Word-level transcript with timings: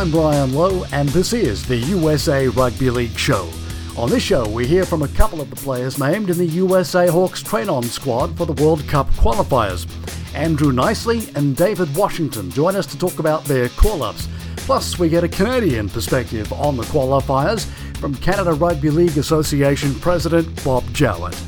I'm 0.00 0.10
Brian 0.10 0.54
Lowe, 0.54 0.86
and 0.92 1.10
this 1.10 1.34
is 1.34 1.66
the 1.66 1.76
USA 1.76 2.48
Rugby 2.48 2.88
League 2.88 3.18
Show. 3.18 3.50
On 3.98 4.08
this 4.08 4.22
show, 4.22 4.48
we 4.48 4.66
hear 4.66 4.86
from 4.86 5.02
a 5.02 5.08
couple 5.08 5.42
of 5.42 5.50
the 5.50 5.56
players 5.56 5.98
named 5.98 6.30
in 6.30 6.38
the 6.38 6.46
USA 6.46 7.06
Hawks 7.06 7.42
train 7.42 7.68
on 7.68 7.82
squad 7.82 8.34
for 8.34 8.46
the 8.46 8.54
World 8.64 8.88
Cup 8.88 9.10
qualifiers. 9.10 9.86
Andrew 10.34 10.72
Kneisly 10.72 11.36
and 11.36 11.54
David 11.54 11.94
Washington 11.94 12.50
join 12.50 12.76
us 12.76 12.86
to 12.86 12.98
talk 12.98 13.18
about 13.18 13.44
their 13.44 13.68
call 13.68 14.02
ups. 14.02 14.26
Plus, 14.56 14.98
we 14.98 15.10
get 15.10 15.22
a 15.22 15.28
Canadian 15.28 15.90
perspective 15.90 16.50
on 16.54 16.78
the 16.78 16.84
qualifiers 16.84 17.66
from 17.98 18.14
Canada 18.14 18.54
Rugby 18.54 18.88
League 18.88 19.18
Association 19.18 19.94
President 19.96 20.64
Bob 20.64 20.82
Jowett. 20.94 21.38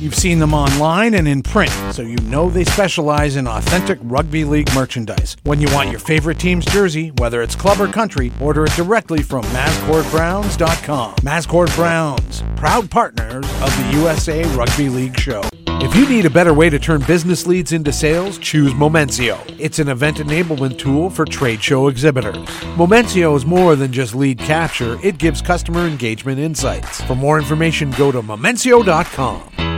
You've 0.00 0.14
seen 0.14 0.38
them 0.38 0.54
online 0.54 1.12
and 1.12 1.28
in 1.28 1.42
print, 1.42 1.70
so 1.92 2.00
you 2.00 2.16
know 2.30 2.48
they 2.48 2.64
specialize 2.64 3.36
in 3.36 3.46
authentic 3.46 3.98
rugby 4.04 4.44
league 4.44 4.74
merchandise. 4.74 5.36
When 5.42 5.60
you 5.60 5.68
want 5.74 5.90
your 5.90 6.00
favorite 6.00 6.38
team's 6.38 6.64
jersey, 6.64 7.10
whether 7.18 7.42
it's 7.42 7.54
club 7.54 7.82
or 7.82 7.86
country, 7.86 8.32
order 8.40 8.64
it 8.64 8.72
directly 8.76 9.22
from 9.22 9.44
MascordBrowns.com. 9.52 11.16
Mascord 11.16 11.76
Browns, 11.76 12.42
proud 12.56 12.90
partners 12.90 13.44
of 13.44 13.76
the 13.76 13.98
USA 13.98 14.42
Rugby 14.56 14.88
League 14.88 15.20
Show. 15.20 15.42
If 15.66 15.94
you 15.94 16.08
need 16.08 16.24
a 16.24 16.30
better 16.30 16.54
way 16.54 16.70
to 16.70 16.78
turn 16.78 17.02
business 17.02 17.46
leads 17.46 17.72
into 17.72 17.92
sales, 17.92 18.38
choose 18.38 18.72
Momencio. 18.72 19.38
It's 19.58 19.80
an 19.80 19.90
event 19.90 20.16
enablement 20.16 20.78
tool 20.78 21.10
for 21.10 21.26
trade 21.26 21.62
show 21.62 21.88
exhibitors. 21.88 22.38
Momencio 22.76 23.36
is 23.36 23.44
more 23.44 23.76
than 23.76 23.92
just 23.92 24.14
lead 24.14 24.38
capture, 24.38 24.98
it 25.02 25.18
gives 25.18 25.42
customer 25.42 25.86
engagement 25.86 26.38
insights. 26.38 27.02
For 27.02 27.14
more 27.14 27.38
information, 27.38 27.90
go 27.90 28.10
to 28.10 28.22
Momencio.com. 28.22 29.69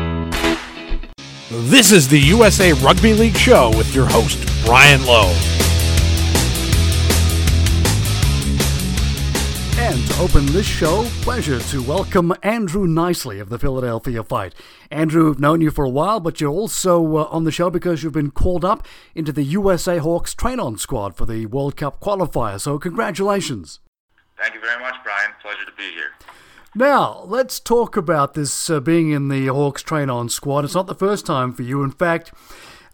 This 1.54 1.92
is 1.92 2.08
the 2.08 2.18
USA 2.18 2.72
Rugby 2.72 3.12
League 3.12 3.36
Show 3.36 3.68
with 3.76 3.94
your 3.94 4.06
host, 4.06 4.38
Brian 4.64 5.04
Lowe. 5.04 5.36
And 9.76 10.02
to 10.08 10.22
open 10.22 10.46
this 10.46 10.64
show, 10.64 11.04
pleasure 11.20 11.60
to 11.60 11.82
welcome 11.82 12.32
Andrew 12.42 12.86
Kneisly 12.86 13.38
of 13.38 13.50
the 13.50 13.58
Philadelphia 13.58 14.24
Fight. 14.24 14.54
Andrew, 14.90 15.26
we've 15.26 15.40
known 15.40 15.60
you 15.60 15.70
for 15.70 15.84
a 15.84 15.90
while, 15.90 16.20
but 16.20 16.40
you're 16.40 16.50
also 16.50 17.18
uh, 17.18 17.24
on 17.24 17.44
the 17.44 17.52
show 17.52 17.68
because 17.68 18.02
you've 18.02 18.14
been 18.14 18.30
called 18.30 18.64
up 18.64 18.86
into 19.14 19.30
the 19.30 19.44
USA 19.44 19.98
Hawks 19.98 20.32
train-on 20.32 20.78
squad 20.78 21.14
for 21.14 21.26
the 21.26 21.44
World 21.44 21.76
Cup 21.76 22.00
qualifier. 22.00 22.58
So 22.58 22.78
congratulations. 22.78 23.78
Thank 24.38 24.54
you 24.54 24.60
very 24.62 24.80
much, 24.80 24.94
Brian. 25.04 25.32
Pleasure 25.42 25.66
to 25.66 25.72
be 25.76 25.92
here. 25.92 26.12
Now, 26.74 27.24
let's 27.26 27.60
talk 27.60 27.98
about 27.98 28.32
this 28.32 28.70
uh, 28.70 28.80
being 28.80 29.10
in 29.10 29.28
the 29.28 29.48
Hawks 29.48 29.82
train 29.82 30.08
on 30.08 30.30
squad. 30.30 30.64
It's 30.64 30.74
not 30.74 30.86
the 30.86 30.94
first 30.94 31.26
time 31.26 31.52
for 31.52 31.62
you. 31.62 31.82
In 31.82 31.90
fact, 31.90 32.32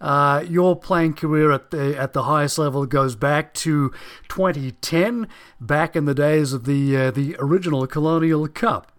uh, 0.01 0.43
your 0.45 0.75
playing 0.75 1.13
career 1.13 1.53
at 1.53 1.71
the 1.71 1.97
at 1.97 2.11
the 2.11 2.23
highest 2.23 2.57
level 2.57 2.85
goes 2.85 3.15
back 3.15 3.53
to 3.53 3.93
2010, 4.27 5.29
back 5.61 5.95
in 5.95 6.03
the 6.03 6.13
days 6.13 6.51
of 6.51 6.65
the 6.65 6.97
uh, 6.97 7.11
the 7.11 7.37
original 7.39 7.87
Colonial 7.87 8.45
Cup. 8.49 8.91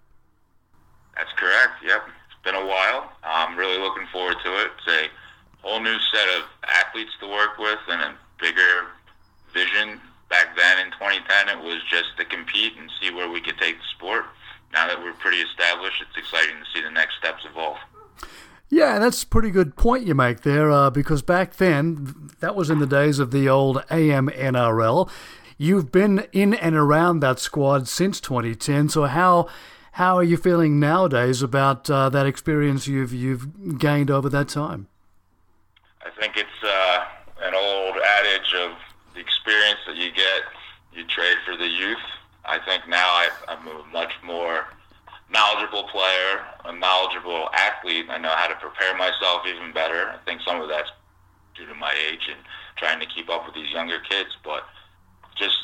That's 1.14 1.32
correct. 1.36 1.84
Yep, 1.86 2.02
it's 2.26 2.42
been 2.42 2.54
a 2.54 2.66
while. 2.66 3.12
I'm 3.22 3.58
really 3.58 3.78
looking 3.78 4.06
forward 4.10 4.36
to 4.42 4.50
it. 4.62 4.70
It's 4.78 4.88
a 4.88 5.08
whole 5.60 5.80
new 5.80 5.98
set 6.10 6.28
of 6.38 6.44
athletes 6.66 7.12
to 7.20 7.28
work 7.28 7.58
with 7.58 7.80
and 7.88 8.00
a 8.00 8.14
bigger 8.40 8.86
vision. 9.52 10.00
Back 10.30 10.56
then 10.56 10.86
in 10.86 10.92
2010, 10.92 11.48
it 11.50 11.62
was 11.62 11.82
just 11.90 12.16
to 12.16 12.24
compete 12.24 12.78
and 12.78 12.90
see 13.00 13.12
where 13.12 13.28
we 13.28 13.42
could 13.42 13.58
take 13.58 13.76
the 13.76 13.84
sport 13.96 14.24
now 14.72 14.86
that 14.86 15.00
we're 15.00 15.12
pretty 15.14 15.38
established, 15.38 16.02
it's 16.02 16.16
exciting 16.16 16.56
to 16.56 16.64
see 16.72 16.82
the 16.82 16.90
next 16.90 17.16
steps 17.18 17.44
evolve. 17.44 17.78
Yeah, 18.68 19.00
that's 19.00 19.24
a 19.24 19.26
pretty 19.26 19.50
good 19.50 19.74
point 19.74 20.06
you 20.06 20.14
make 20.14 20.42
there, 20.42 20.70
uh, 20.70 20.90
because 20.90 21.22
back 21.22 21.56
then, 21.56 22.30
that 22.38 22.54
was 22.54 22.70
in 22.70 22.78
the 22.78 22.86
days 22.86 23.18
of 23.18 23.32
the 23.32 23.48
old 23.48 23.78
AMNRL. 23.90 25.10
You've 25.58 25.90
been 25.90 26.26
in 26.32 26.54
and 26.54 26.76
around 26.76 27.20
that 27.20 27.40
squad 27.40 27.88
since 27.88 28.20
2010, 28.20 28.88
so 28.88 29.04
how 29.04 29.48
how 29.94 30.16
are 30.16 30.22
you 30.22 30.36
feeling 30.36 30.78
nowadays 30.78 31.42
about 31.42 31.90
uh, 31.90 32.08
that 32.10 32.26
experience 32.26 32.86
you've 32.86 33.12
you've 33.12 33.78
gained 33.78 34.10
over 34.10 34.28
that 34.28 34.48
time? 34.48 34.86
I 36.06 36.10
think 36.18 36.36
it's 36.36 36.48
uh, 36.62 37.04
an 37.42 37.54
old 37.54 37.96
adage 37.96 38.54
of 38.54 38.78
the 39.14 39.20
experience 39.20 39.80
that 39.88 39.96
you 39.96 40.12
get, 40.12 40.42
you 40.92 41.04
trade 41.06 41.36
for 41.44 41.56
the 41.56 41.68
youth 41.68 41.98
I 42.50 42.58
think 42.66 42.88
now 42.88 43.06
I, 43.06 43.28
I'm 43.46 43.66
a 43.68 43.84
much 43.92 44.10
more 44.24 44.66
knowledgeable 45.30 45.84
player, 45.84 46.42
a 46.64 46.72
knowledgeable 46.74 47.48
athlete. 47.54 48.06
I 48.10 48.18
know 48.18 48.34
how 48.34 48.48
to 48.48 48.56
prepare 48.56 48.96
myself 48.98 49.46
even 49.46 49.72
better. 49.72 50.10
I 50.10 50.18
think 50.26 50.40
some 50.42 50.60
of 50.60 50.68
that's 50.68 50.90
due 51.54 51.66
to 51.66 51.74
my 51.74 51.94
age 52.10 52.26
and 52.26 52.42
trying 52.76 52.98
to 52.98 53.06
keep 53.06 53.30
up 53.30 53.46
with 53.46 53.54
these 53.54 53.70
younger 53.70 54.00
kids. 54.00 54.30
But 54.42 54.66
just 55.38 55.54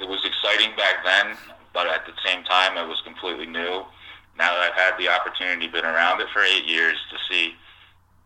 it 0.00 0.08
was 0.08 0.24
exciting 0.24 0.76
back 0.76 1.02
then, 1.04 1.36
but 1.74 1.88
at 1.88 2.06
the 2.06 2.14
same 2.24 2.44
time, 2.44 2.78
it 2.78 2.86
was 2.86 3.02
completely 3.02 3.46
new. 3.46 3.82
Now 4.38 4.54
that 4.54 4.70
I've 4.70 4.78
had 4.78 4.94
the 4.96 5.08
opportunity, 5.10 5.66
been 5.66 5.84
around 5.84 6.20
it 6.20 6.28
for 6.32 6.42
eight 6.42 6.66
years, 6.66 6.94
to 7.10 7.16
see 7.28 7.54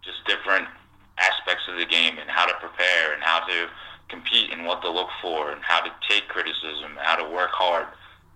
just 0.04 0.20
different 0.26 0.68
aspects 1.16 1.64
of 1.68 1.78
the 1.78 1.86
game 1.86 2.18
and 2.18 2.28
how 2.28 2.44
to 2.44 2.52
prepare 2.60 3.14
and 3.14 3.22
how 3.22 3.40
to 3.46 3.68
compete 4.08 4.52
and 4.52 4.66
what 4.66 4.82
to 4.82 4.90
look 4.90 5.08
for 5.22 5.50
and 5.52 5.62
how 5.62 5.80
to 5.80 5.90
take 6.08 6.28
criticism, 6.28 6.92
how 7.00 7.16
to 7.16 7.24
work 7.24 7.50
hard. 7.52 7.86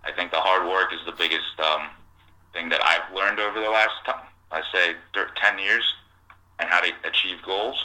I 0.07 0.13
think 0.13 0.31
the 0.31 0.41
hard 0.41 0.69
work 0.69 0.93
is 0.95 1.01
the 1.05 1.13
biggest 1.13 1.59
um, 1.59 1.91
thing 2.53 2.69
that 2.71 2.81
I've 2.83 3.13
learned 3.15 3.41
over 3.41 3.61
the 3.61 3.71
last, 3.71 3.95
t- 4.07 4.13
I 4.53 4.63
say, 4.73 4.95
10 5.13 5.59
years 5.59 5.83
and 6.59 6.69
how 6.71 6.81
to 6.81 6.91
achieve 7.05 7.43
goals. 7.45 7.77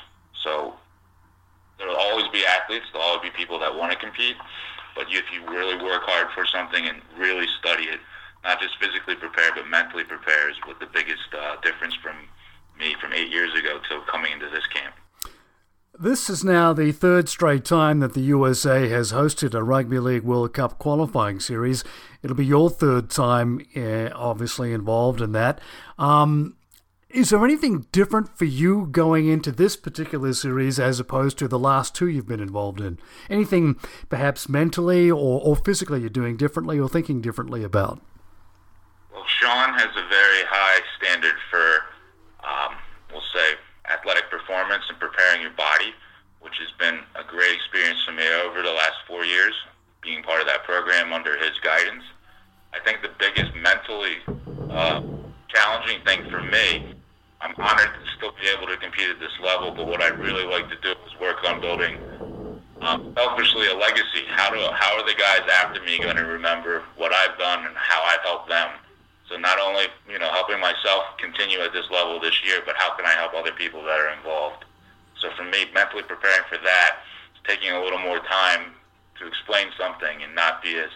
So 0.44 0.74
there 1.78 1.88
will 1.88 1.98
always 1.98 2.28
be 2.30 2.46
athletes. 2.46 2.86
There 2.94 3.02
will 3.02 3.10
always 3.10 3.32
be 3.32 3.36
people 3.36 3.58
that 3.60 3.74
want 3.74 3.92
to 3.92 3.98
compete. 3.98 4.38
But 4.96 5.08
if 5.10 5.26
you 5.34 5.42
really 5.50 5.82
work 5.82 6.04
hard 6.06 6.30
for 6.36 6.46
something 6.46 6.86
and 6.86 7.02
really 7.18 7.48
study 7.60 7.86
it, 7.86 8.00
not 8.44 8.62
just 8.62 8.78
physically 8.78 9.16
prepare, 9.16 9.50
but 9.56 9.68
mentally 9.68 10.04
prepare 10.04 10.50
is 10.50 10.58
what 10.66 10.80
the 10.80 10.86
biggest 10.86 11.34
uh, 11.34 11.58
difference 11.62 11.96
from 11.96 12.16
me 12.78 12.96
from 13.02 13.14
eight 13.14 13.30
years 13.30 13.54
ago 13.58 13.80
to 13.90 14.02
coming 14.06 14.32
into 14.32 14.50
this 14.50 14.66
camp. 14.68 14.94
This 16.02 16.32
is 16.32 16.44
now 16.44 16.74
the 16.74 16.92
third 16.92 17.30
straight 17.30 17.64
time 17.64 18.00
that 18.00 18.16
the 18.16 18.22
USA 18.22 18.90
has 18.90 19.12
hosted 19.12 19.54
a 19.54 19.62
Rugby 19.62 20.00
League 20.00 20.24
World 20.24 20.52
Cup 20.52 20.80
qualifying 20.80 21.40
series. 21.40 21.84
It'll 22.24 22.36
be 22.36 22.44
your 22.44 22.72
third 22.72 23.12
time, 23.12 23.64
uh, 23.76 24.10
obviously, 24.16 24.74
involved 24.74 25.22
in 25.22 25.32
that. 25.34 25.62
Um, 26.00 26.56
is 27.12 27.30
there 27.30 27.46
anything 27.46 27.86
different 27.92 28.36
for 28.36 28.46
you 28.46 28.88
going 28.88 29.28
into 29.28 29.52
this 29.52 29.76
particular 29.76 30.34
series 30.34 30.80
as 30.80 31.00
opposed 31.00 31.38
to 31.38 31.48
the 31.48 31.60
last 31.60 31.94
two 31.94 32.08
you've 32.08 32.28
been 32.28 32.40
involved 32.40 32.82
in? 32.82 32.98
Anything 33.30 33.76
perhaps 34.10 34.50
mentally 34.50 35.12
or, 35.12 35.40
or 35.44 35.56
physically 35.56 36.00
you're 36.00 36.10
doing 36.10 36.36
differently 36.36 36.80
or 36.80 36.90
thinking 36.90 37.22
differently 37.22 37.64
about? 37.64 38.02
Well, 39.14 39.24
Sean 39.28 39.76
has 39.76 39.92
a 39.96 40.10
very 40.10 40.46
high 40.50 40.82
standard 40.98 41.36
for, 41.52 41.84
um, 42.44 42.76
we'll 43.12 43.22
say, 43.36 43.54
athletic 43.88 44.32
performance 44.32 44.84
and 44.90 45.00
preparing 45.22 45.42
your 45.42 45.52
body, 45.52 45.94
which 46.40 46.58
has 46.58 46.72
been 46.80 47.00
a 47.16 47.24
great 47.24 47.54
experience 47.56 48.00
for 48.06 48.12
me 48.12 48.24
over 48.44 48.62
the 48.62 48.72
last 48.72 48.98
four 49.08 49.24
years, 49.24 49.54
being 50.02 50.24
part 50.24 50.42
of 50.42 50.48
that 50.48 50.64
program 50.64 51.14
under 51.14 51.38
his 51.38 51.52
guidance. 51.64 52.04
I 52.74 52.80
think 52.80 53.02
the 53.02 53.12
biggest 53.20 53.54
mentally 53.56 54.18
uh, 54.72 55.02
challenging 55.48 56.02
thing 56.06 56.30
for 56.30 56.42
me, 56.42 56.96
I'm 57.42 57.54
honored 57.58 57.94
to 57.94 58.12
still 58.18 58.32
be 58.42 58.48
able 58.50 58.68
to 58.68 58.78
compete 58.78 59.10
at 59.10 59.20
this 59.20 59.34
level, 59.44 59.72
but 59.72 59.88
what 59.88 60.02
I'd 60.02 60.18
really 60.18 60.46
like 60.46 60.70
to 60.70 60.78
do 60.82 60.92
is 61.06 61.20
work 61.20 61.38
on 61.46 61.62
building 61.62 61.98
um, 62.82 63.14
selfishly 63.16 63.68
a 63.68 63.76
legacy. 63.76 64.26
How 64.30 64.50
do 64.50 64.58
how 64.74 64.98
are 64.98 65.06
the 65.06 65.14
guys 65.14 65.42
after 65.62 65.84
me 65.84 66.00
going 66.00 66.18
to 66.18 66.26
remember 66.26 66.82
what 66.98 67.14
I've 67.14 67.38
done 67.38 67.66
and 67.66 67.76
how 67.78 68.02
I've 68.04 68.22
helped 68.22 68.50
them? 68.50 68.70
So 69.30 69.38
not 69.38 69.60
only 69.60 69.86
you 70.10 70.18
know 70.18 70.30
helping 70.30 70.60
myself 70.60 71.04
continue 71.20 71.60
at 71.60 71.74
this 71.74 71.86
level 71.92 72.20
this 72.20 72.44
year, 72.44 72.62
but 72.66 72.76
how 72.78 72.96
can 72.96 73.06
I 73.06 73.12
help 73.12 73.34
other 73.36 73.52
people 73.52 73.84
that 73.84 74.00
are 74.00 74.14
involved? 74.18 74.66
So 75.20 75.30
for 75.36 75.44
me, 75.44 75.66
mentally 75.74 76.04
preparing 76.04 76.46
for 76.50 76.58
that, 76.64 77.04
it's 77.34 77.42
taking 77.48 77.72
a 77.74 77.82
little 77.82 78.00
more 78.00 78.20
time 78.20 78.74
to 79.20 79.28
explain 79.28 79.68
something 79.78 80.24
and 80.24 80.34
not 80.34 80.64
be 80.64 80.78
as 80.78 80.90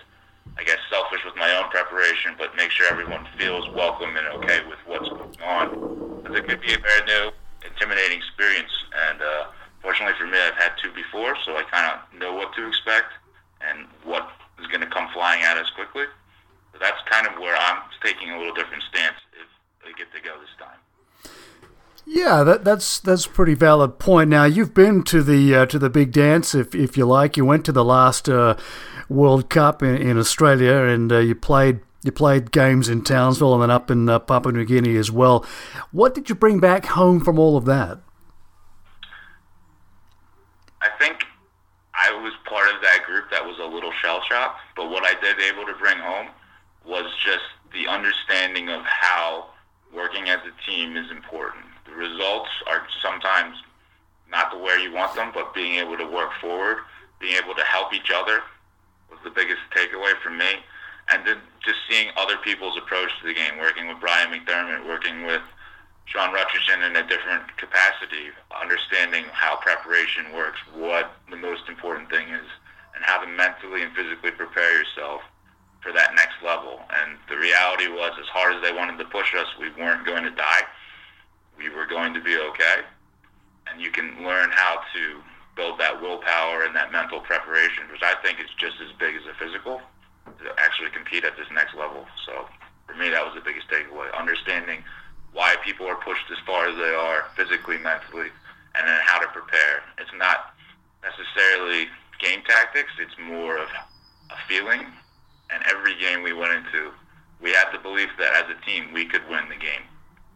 I 0.58 0.64
guess 0.64 0.80
selfish 0.90 1.20
with 1.26 1.36
my 1.36 1.52
own 1.58 1.70
preparation, 1.70 2.34
but 2.38 2.56
make 2.56 2.72
sure 2.72 2.88
everyone 2.88 3.28
feels 3.38 3.68
welcome 3.76 4.16
and 4.16 4.28
okay 4.40 4.64
with 4.70 4.80
what's 4.86 5.10
going 5.10 5.42
on. 5.44 6.22
Because 6.24 6.38
it 6.40 6.48
could 6.48 6.62
be 6.62 6.74
a 6.74 6.80
very 6.80 7.04
new, 7.06 7.32
intimidating 7.66 8.18
experience, 8.18 8.72
and 9.10 9.22
uh, 9.22 9.52
fortunately 9.82 10.16
for 10.18 10.28
me, 10.28 10.38
I've 10.40 10.56
had 10.56 10.72
two 10.82 10.94
before, 10.94 11.36
so 11.44 11.58
I 11.58 11.64
kind 11.68 11.92
of 11.92 12.20
know 12.20 12.34
what 12.34 12.54
to 12.56 12.68
expect 12.68 13.12
and 13.60 13.88
what 14.04 14.32
is 14.62 14.68
going 14.68 14.82
to 14.82 14.88
come 14.88 15.10
flying 15.14 15.44
at 15.44 15.58
us 15.58 15.70
quickly. 15.76 16.06
So 16.72 16.80
that's 16.80 17.02
kind 17.10 17.28
of 17.28 17.36
where 17.40 17.56
I'm 17.56 17.84
taking 18.04 18.32
a 18.32 18.38
little 18.38 18.54
different 18.54 18.84
stance 18.88 19.20
if 19.36 19.50
they 19.84 19.92
get 19.94 20.14
to 20.14 20.22
go 20.22 20.40
this 20.40 20.56
time. 20.60 20.80
Yeah, 22.08 22.44
that, 22.44 22.64
that's 22.64 23.00
that's 23.00 23.26
a 23.26 23.30
pretty 23.30 23.56
valid 23.56 23.98
point. 23.98 24.30
Now 24.30 24.46
you've 24.46 24.74
been 24.74 25.04
to 25.04 25.24
the 25.24 25.56
uh, 25.56 25.66
to 25.68 25.80
the 25.80 25.90
big 25.90 26.12
dance, 26.12 26.54
if 26.54 26.76
if 26.76 26.98
you 26.98 27.06
like. 27.06 27.36
You 27.36 27.46
went 27.46 27.66
to 27.66 27.72
the 27.72 27.84
last 27.84 28.30
uh, 28.30 28.56
World 29.10 29.50
Cup 29.50 29.82
in, 29.82 29.96
in 29.96 30.18
Australia, 30.18 30.84
and 30.84 31.12
uh, 31.12 31.18
you 31.18 31.34
played 31.34 31.80
you 32.04 32.12
played 32.12 32.52
games 32.52 32.88
in 32.88 33.04
Townsville 33.04 33.54
and 33.56 33.64
then 33.64 33.72
up 33.72 33.90
in 33.90 34.08
uh, 34.08 34.20
Papua 34.20 34.54
New 34.54 34.66
Guinea 34.66 34.96
as 34.96 35.12
well. 35.12 35.44
What 35.92 36.14
did 36.14 36.30
you 36.30 36.36
bring 36.36 36.60
back 36.60 36.86
home 36.86 37.20
from 37.20 37.40
all 37.40 37.58
of 37.58 37.66
that? 37.66 38.00
I 40.82 40.90
think 41.00 41.26
I 41.96 42.12
was 42.22 42.34
part 42.48 42.70
of 42.70 42.80
that 42.84 43.04
group 43.08 43.32
that 43.32 43.44
was 43.44 43.58
a 43.60 43.66
little 43.66 43.92
shell 44.04 44.22
shock. 44.30 44.60
But 44.76 44.92
what 44.92 45.04
I 45.04 45.20
did 45.20 45.40
able 45.40 45.66
to 45.66 45.74
bring 45.80 45.98
home 45.98 46.28
was 46.86 47.06
just 47.26 47.44
the 47.74 47.88
understanding 47.88 48.70
of 48.70 48.84
how 48.86 49.48
working 49.92 50.30
as 50.30 50.40
a 50.46 50.70
team 50.70 50.96
is 50.96 51.10
important. 51.10 51.66
Results 51.96 52.50
are 52.68 52.86
sometimes 53.02 53.56
not 54.30 54.52
the 54.52 54.58
way 54.58 54.78
you 54.82 54.92
want 54.92 55.16
them, 55.16 55.32
but 55.34 55.54
being 55.54 55.76
able 55.76 55.98
to 55.98 56.06
work 56.06 56.32
forward, 56.42 56.78
being 57.20 57.36
able 57.42 57.56
to 57.56 57.64
help 57.64 57.94
each 57.94 58.12
other 58.14 58.42
was 59.10 59.20
the 59.24 59.30
biggest 59.30 59.62
takeaway 59.76 60.14
for 60.22 60.30
me. 60.30 60.60
And 61.10 61.26
then 61.26 61.38
just 61.64 61.78
seeing 61.90 62.10
other 62.18 62.38
people's 62.38 62.78
approach 62.78 63.12
to 63.22 63.28
the 63.28 63.34
game, 63.34 63.60
working 63.60 63.88
with 63.88 64.00
Brian 64.00 64.32
McDermott, 64.32 64.88
working 64.88 65.26
with 65.26 65.42
Sean 66.06 66.34
Rutgerson 66.34 66.86
in 66.86 66.96
a 66.96 67.08
different 67.08 67.56
capacity, 67.58 68.30
understanding 68.50 69.26
how 69.32 69.56
preparation 69.58 70.34
works, 70.34 70.60
what 70.74 71.14
the 71.30 71.38
most 71.38 71.70
important 71.70 72.10
thing 72.10 72.30
is, 72.30 72.46
and 72.96 73.04
how 73.04 73.22
to 73.22 73.28
mentally 73.28 73.84
and 73.84 73.94
physically 73.96 74.32
prepare 74.32 74.78
yourself 74.78 75.22
for 75.82 75.92
that 75.94 76.16
next 76.16 76.42
level. 76.44 76.82
And 76.90 77.18
the 77.30 77.38
reality 77.38 77.88
was, 77.88 78.14
as 78.20 78.26
hard 78.28 78.56
as 78.56 78.62
they 78.64 78.72
wanted 78.72 78.98
to 78.98 79.06
push 79.06 79.34
us, 79.36 79.48
we 79.60 79.70
weren't 79.78 80.06
going 80.06 80.24
to 80.24 80.32
die. 80.32 80.64
We 81.58 81.70
were 81.70 81.86
going 81.86 82.14
to 82.14 82.22
be 82.22 82.38
okay. 82.38 82.82
And 83.68 83.82
you 83.82 83.92
can 83.92 84.24
learn 84.24 84.52
how 84.52 84.82
to 84.94 85.22
build 85.56 85.80
that 85.80 86.02
willpower 86.02 86.64
and 86.64 86.76
that 86.76 86.92
mental 86.92 87.20
preparation, 87.20 87.86
which 87.92 88.04
I 88.04 88.14
think 88.22 88.40
is 88.40 88.50
just 88.58 88.76
as 88.82 88.92
big 89.00 89.16
as 89.16 89.24
the 89.24 89.34
physical, 89.40 89.82
to 90.26 90.54
actually 90.58 90.90
compete 90.90 91.24
at 91.24 91.38
this 91.38 91.48
next 91.54 91.76
level. 91.76 92.06
So 92.26 92.46
for 92.86 92.96
me, 92.96 93.10
that 93.10 93.24
was 93.24 93.34
the 93.36 93.42
biggest 93.42 93.70
takeaway, 93.70 94.14
understanding 94.14 94.84
why 95.34 95.56
people 95.64 95.88
are 95.88 95.96
pushed 95.96 96.30
as 96.32 96.38
far 96.46 96.68
as 96.68 96.76
they 96.78 96.94
are 96.94 97.26
physically, 97.36 97.78
mentally, 97.78 98.30
and 98.76 98.88
then 98.88 99.00
how 99.04 99.20
to 99.20 99.28
prepare. 99.28 99.84
It's 99.98 100.12
not 100.16 100.56
necessarily 101.04 101.88
game 102.20 102.42
tactics. 102.48 102.92
It's 103.00 103.16
more 103.20 103.58
of 103.58 103.70
a 104.32 104.38
feeling. 104.48 104.86
And 105.52 105.64
every 105.70 105.98
game 106.00 106.24
we 106.24 106.34
went 106.34 106.54
into, 106.54 106.92
we 107.42 107.52
had 107.52 107.72
the 107.72 107.80
belief 107.80 108.10
that 108.18 108.34
as 108.34 108.50
a 108.50 108.66
team 108.66 108.92
we 108.94 109.06
could 109.06 109.28
win 109.30 109.48
the 109.50 109.56
game. 109.56 109.84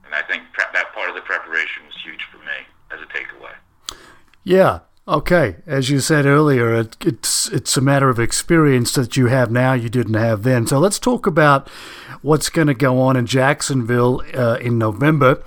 And 0.09 0.15
I 0.15 0.23
think 0.23 0.43
pre- 0.53 0.65
that 0.73 0.91
part 0.93 1.09
of 1.09 1.15
the 1.15 1.21
preparation 1.21 1.85
was 1.85 1.95
huge 2.03 2.23
for 2.31 2.39
me 2.39 2.65
as 2.89 2.99
a 2.99 3.05
takeaway. 3.05 3.53
Yeah, 4.43 4.79
Okay, 5.07 5.55
as 5.65 5.89
you 5.89 6.01
said 6.01 6.27
earlier, 6.27 6.71
it, 6.71 6.95
it's 7.03 7.47
it's 7.49 7.75
a 7.75 7.81
matter 7.81 8.09
of 8.09 8.19
experience 8.19 8.91
that 8.91 9.17
you 9.17 9.25
have 9.25 9.49
now 9.49 9.73
you 9.73 9.89
didn't 9.89 10.13
have 10.13 10.43
then. 10.43 10.67
So 10.67 10.77
let's 10.77 10.99
talk 10.99 11.25
about 11.25 11.67
what's 12.21 12.49
going 12.49 12.67
to 12.67 12.75
go 12.75 13.01
on 13.01 13.17
in 13.17 13.25
Jacksonville 13.25 14.21
uh, 14.35 14.59
in 14.61 14.77
November. 14.77 15.43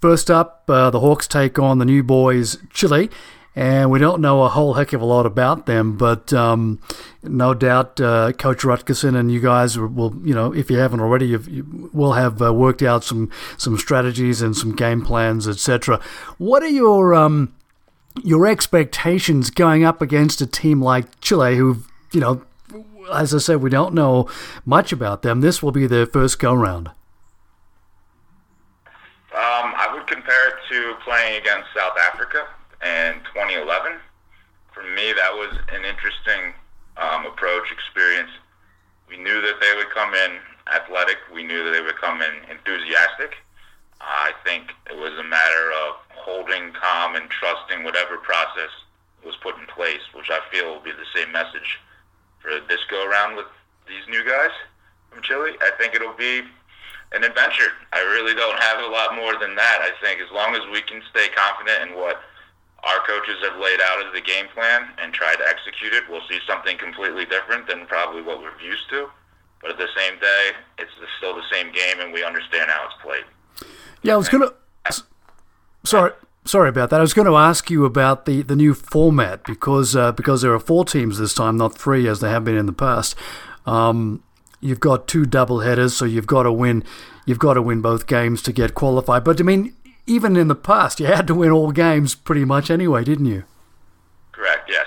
First 0.00 0.30
up, 0.30 0.64
uh, 0.66 0.88
the 0.88 1.00
Hawks 1.00 1.28
take 1.28 1.58
on 1.58 1.76
the 1.78 1.84
new 1.84 2.02
boys 2.02 2.56
Chile, 2.70 3.10
and 3.54 3.90
we 3.90 3.98
don't 3.98 4.20
know 4.20 4.42
a 4.42 4.48
whole 4.48 4.74
heck 4.74 4.92
of 4.94 5.02
a 5.02 5.04
lot 5.04 5.26
about 5.26 5.66
them, 5.66 5.96
but 5.98 6.32
um, 6.32 6.80
no 7.22 7.52
doubt 7.52 8.00
uh, 8.00 8.32
Coach 8.32 8.62
Rutgerson 8.62 9.14
and 9.14 9.30
you 9.30 9.40
guys 9.40 9.78
will, 9.78 10.14
you 10.24 10.34
know, 10.34 10.54
if 10.54 10.70
you 10.70 10.78
haven't 10.78 11.00
already, 11.00 11.26
you 11.26 11.90
will 11.92 12.14
have 12.14 12.40
uh, 12.40 12.52
worked 12.52 12.82
out 12.82 13.04
some 13.04 13.30
some 13.58 13.76
strategies 13.76 14.40
and 14.40 14.56
some 14.56 14.74
game 14.74 15.02
plans, 15.02 15.46
etc. 15.46 16.00
What 16.38 16.62
are 16.62 16.68
your 16.68 17.14
um, 17.14 17.54
your 18.22 18.46
expectations 18.46 19.50
going 19.50 19.84
up 19.84 20.00
against 20.00 20.40
a 20.40 20.46
team 20.46 20.80
like 20.80 21.20
Chile, 21.20 21.56
who, 21.56 21.84
you 22.12 22.20
know, 22.20 22.42
as 23.12 23.34
I 23.34 23.38
said, 23.38 23.62
we 23.62 23.68
don't 23.68 23.92
know 23.92 24.28
much 24.64 24.92
about 24.92 25.20
them. 25.22 25.42
This 25.42 25.62
will 25.62 25.72
be 25.72 25.86
their 25.86 26.06
first 26.06 26.38
go 26.38 26.54
round. 26.54 26.88
Um, 29.34 29.74
I 29.76 29.90
would 29.92 30.06
compare 30.06 30.48
it 30.48 30.54
to 30.70 30.94
playing 31.04 31.40
against 31.40 31.68
South 31.74 31.96
Africa 31.98 32.46
in 32.82 33.14
2011. 33.34 33.98
For 34.72 34.82
me, 34.82 35.12
that 35.12 35.32
was 35.32 35.56
an 35.72 35.84
interesting 35.84 36.54
um, 36.96 37.26
approach, 37.26 37.70
experience. 37.70 38.30
We 39.08 39.16
knew 39.16 39.40
that 39.40 39.60
they 39.60 39.74
would 39.76 39.90
come 39.90 40.14
in 40.14 40.38
athletic. 40.72 41.18
We 41.32 41.42
knew 41.42 41.64
that 41.64 41.70
they 41.70 41.82
would 41.82 41.96
come 41.96 42.22
in 42.22 42.50
enthusiastic. 42.50 43.36
I 44.00 44.32
think 44.44 44.72
it 44.90 44.96
was 44.96 45.12
a 45.18 45.22
matter 45.22 45.70
of 45.86 46.02
holding 46.10 46.72
calm 46.72 47.14
and 47.14 47.30
trusting 47.30 47.84
whatever 47.84 48.16
process 48.18 48.70
was 49.24 49.36
put 49.42 49.58
in 49.58 49.66
place, 49.66 50.02
which 50.14 50.30
I 50.30 50.40
feel 50.50 50.74
will 50.74 50.82
be 50.82 50.90
the 50.90 51.06
same 51.14 51.30
message 51.30 51.78
for 52.40 52.50
this 52.68 52.80
go 52.90 53.06
around 53.06 53.36
with 53.36 53.46
these 53.86 54.02
new 54.08 54.24
guys 54.24 54.50
from 55.10 55.22
Chile. 55.22 55.52
I 55.60 55.70
think 55.78 55.94
it'll 55.94 56.14
be 56.14 56.42
an 57.12 57.22
adventure. 57.22 57.70
I 57.92 58.00
really 58.00 58.34
don't 58.34 58.58
have 58.58 58.82
a 58.82 58.88
lot 58.88 59.14
more 59.14 59.38
than 59.38 59.54
that. 59.54 59.78
I 59.80 59.92
think 60.04 60.20
as 60.20 60.32
long 60.32 60.54
as 60.54 60.62
we 60.72 60.82
can 60.82 61.02
stay 61.10 61.28
confident 61.36 61.90
in 61.90 61.96
what 61.96 62.20
our 62.84 62.98
coaches 63.06 63.36
have 63.42 63.58
laid 63.60 63.80
out 63.80 64.04
as 64.04 64.12
the 64.12 64.20
game 64.20 64.46
plan 64.54 64.88
and 65.00 65.12
try 65.12 65.34
to 65.36 65.44
execute 65.46 65.92
it, 65.92 66.04
we'll 66.10 66.26
see 66.28 66.38
something 66.46 66.76
completely 66.78 67.24
different 67.26 67.66
than 67.68 67.86
probably 67.86 68.22
what 68.22 68.40
we're 68.40 68.58
used 68.60 68.88
to. 68.90 69.08
But 69.60 69.72
at 69.72 69.78
the 69.78 69.88
same 69.96 70.18
day, 70.18 70.50
it's 70.78 70.90
still 71.18 71.36
the 71.36 71.46
same 71.52 71.70
game, 71.70 72.00
and 72.00 72.12
we 72.12 72.24
understand 72.24 72.68
how 72.68 72.86
it's 72.86 73.00
played. 73.02 73.24
Yeah, 74.02 74.14
I 74.14 74.16
was 74.16 74.28
gonna. 74.28 74.50
Sorry, 75.84 76.12
sorry 76.44 76.68
about 76.68 76.90
that. 76.90 76.98
I 76.98 77.02
was 77.02 77.14
going 77.14 77.26
to 77.26 77.36
ask 77.36 77.70
you 77.70 77.84
about 77.84 78.26
the, 78.26 78.42
the 78.42 78.56
new 78.56 78.74
format 78.74 79.44
because 79.44 79.94
uh, 79.96 80.12
because 80.12 80.42
there 80.42 80.52
are 80.52 80.60
four 80.60 80.84
teams 80.84 81.18
this 81.18 81.34
time, 81.34 81.56
not 81.56 81.76
three 81.76 82.08
as 82.08 82.20
they 82.20 82.30
have 82.30 82.44
been 82.44 82.56
in 82.56 82.66
the 82.66 82.72
past. 82.72 83.14
Um, 83.66 84.22
you've 84.60 84.80
got 84.80 85.06
two 85.06 85.24
double 85.24 85.60
headers, 85.60 85.94
so 85.94 86.04
you've 86.04 86.26
got 86.26 86.44
to 86.44 86.52
win. 86.52 86.84
You've 87.26 87.38
got 87.38 87.54
to 87.54 87.62
win 87.62 87.80
both 87.80 88.06
games 88.06 88.42
to 88.42 88.52
get 88.52 88.74
qualified. 88.74 89.24
But 89.24 89.40
I 89.40 89.44
mean, 89.44 89.74
even 90.06 90.36
in 90.36 90.48
the 90.48 90.54
past, 90.54 91.00
you 91.00 91.06
had 91.06 91.26
to 91.26 91.34
win 91.34 91.50
all 91.50 91.72
games 91.72 92.14
pretty 92.14 92.44
much 92.44 92.70
anyway, 92.70 93.04
didn't 93.04 93.26
you? 93.26 93.44
Correct. 94.32 94.68
Yes. 94.68 94.86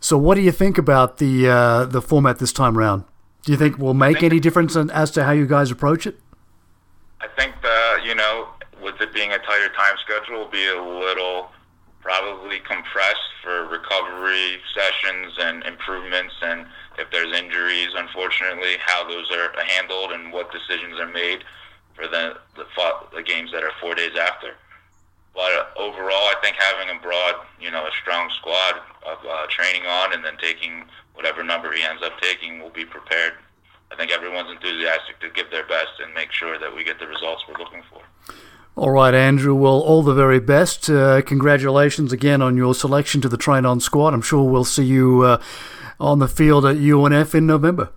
So, 0.00 0.18
what 0.18 0.34
do 0.34 0.40
you 0.40 0.52
think 0.52 0.78
about 0.78 1.18
the 1.18 1.48
uh, 1.48 1.84
the 1.84 2.02
format 2.02 2.38
this 2.38 2.52
time 2.52 2.76
round? 2.76 3.04
Do 3.44 3.52
you 3.52 3.58
think 3.58 3.78
will 3.78 3.94
make 3.94 4.22
any 4.22 4.40
difference 4.40 4.76
in, 4.76 4.90
as 4.90 5.10
to 5.12 5.24
how 5.24 5.32
you 5.32 5.46
guys 5.46 5.70
approach 5.70 6.06
it? 6.06 6.20
I 7.20 7.28
think 7.28 7.54
the 7.62 7.98
you 8.04 8.14
know 8.14 8.48
with 8.82 9.00
it 9.00 9.12
being 9.14 9.30
a 9.32 9.38
tighter 9.38 9.68
time 9.74 9.94
schedule, 10.04 10.40
will 10.40 10.50
be 10.50 10.66
a 10.66 10.82
little 10.82 11.50
probably 12.00 12.58
compressed 12.58 13.30
for 13.44 13.66
recovery 13.68 14.58
sessions 14.74 15.32
and 15.38 15.62
improvements 15.62 16.34
and 16.42 16.66
if 16.98 17.10
there's 17.10 17.32
injuries, 17.36 17.88
unfortunately, 17.96 18.76
how 18.78 19.08
those 19.08 19.30
are 19.30 19.52
handled 19.66 20.12
and 20.12 20.32
what 20.32 20.52
decisions 20.52 20.98
are 21.00 21.08
made 21.08 21.44
for 21.94 22.08
the 22.08 22.38
the, 22.56 22.64
the 23.14 23.22
games 23.22 23.52
that 23.52 23.62
are 23.62 23.72
four 23.80 23.94
days 23.94 24.16
after. 24.18 24.54
But 25.34 25.72
overall, 25.78 26.28
I 26.28 26.34
think 26.42 26.56
having 26.56 26.94
a 26.94 27.00
broad, 27.00 27.36
you 27.58 27.70
know, 27.70 27.86
a 27.86 27.90
strong 28.02 28.28
squad 28.36 28.82
of 29.06 29.18
uh, 29.26 29.46
training 29.48 29.86
on 29.86 30.12
and 30.12 30.22
then 30.22 30.36
taking 30.36 30.84
whatever 31.14 31.42
number 31.42 31.72
he 31.72 31.82
ends 31.82 32.02
up 32.02 32.20
taking 32.20 32.60
will 32.60 32.70
be 32.70 32.84
prepared 32.84 33.34
I 33.92 33.94
think 33.94 34.10
everyone's 34.10 34.50
enthusiastic 34.50 35.20
to 35.20 35.28
give 35.28 35.50
their 35.50 35.66
best 35.66 36.00
and 36.02 36.14
make 36.14 36.32
sure 36.32 36.58
that 36.58 36.74
we 36.74 36.82
get 36.82 36.98
the 36.98 37.06
results 37.06 37.44
we're 37.46 37.62
looking 37.62 37.82
for. 37.90 38.00
All 38.74 38.90
right, 38.90 39.12
Andrew. 39.12 39.54
Well, 39.54 39.80
all 39.80 40.02
the 40.02 40.14
very 40.14 40.40
best. 40.40 40.88
Uh, 40.88 41.20
congratulations 41.20 42.10
again 42.10 42.40
on 42.40 42.56
your 42.56 42.74
selection 42.74 43.20
to 43.20 43.28
the 43.28 43.36
Train 43.36 43.66
On 43.66 43.80
squad. 43.80 44.14
I'm 44.14 44.22
sure 44.22 44.48
we'll 44.48 44.64
see 44.64 44.84
you 44.84 45.22
uh, 45.22 45.42
on 46.00 46.20
the 46.20 46.28
field 46.28 46.64
at 46.64 46.76
UNF 46.76 47.34
in 47.34 47.46
November. 47.46 47.90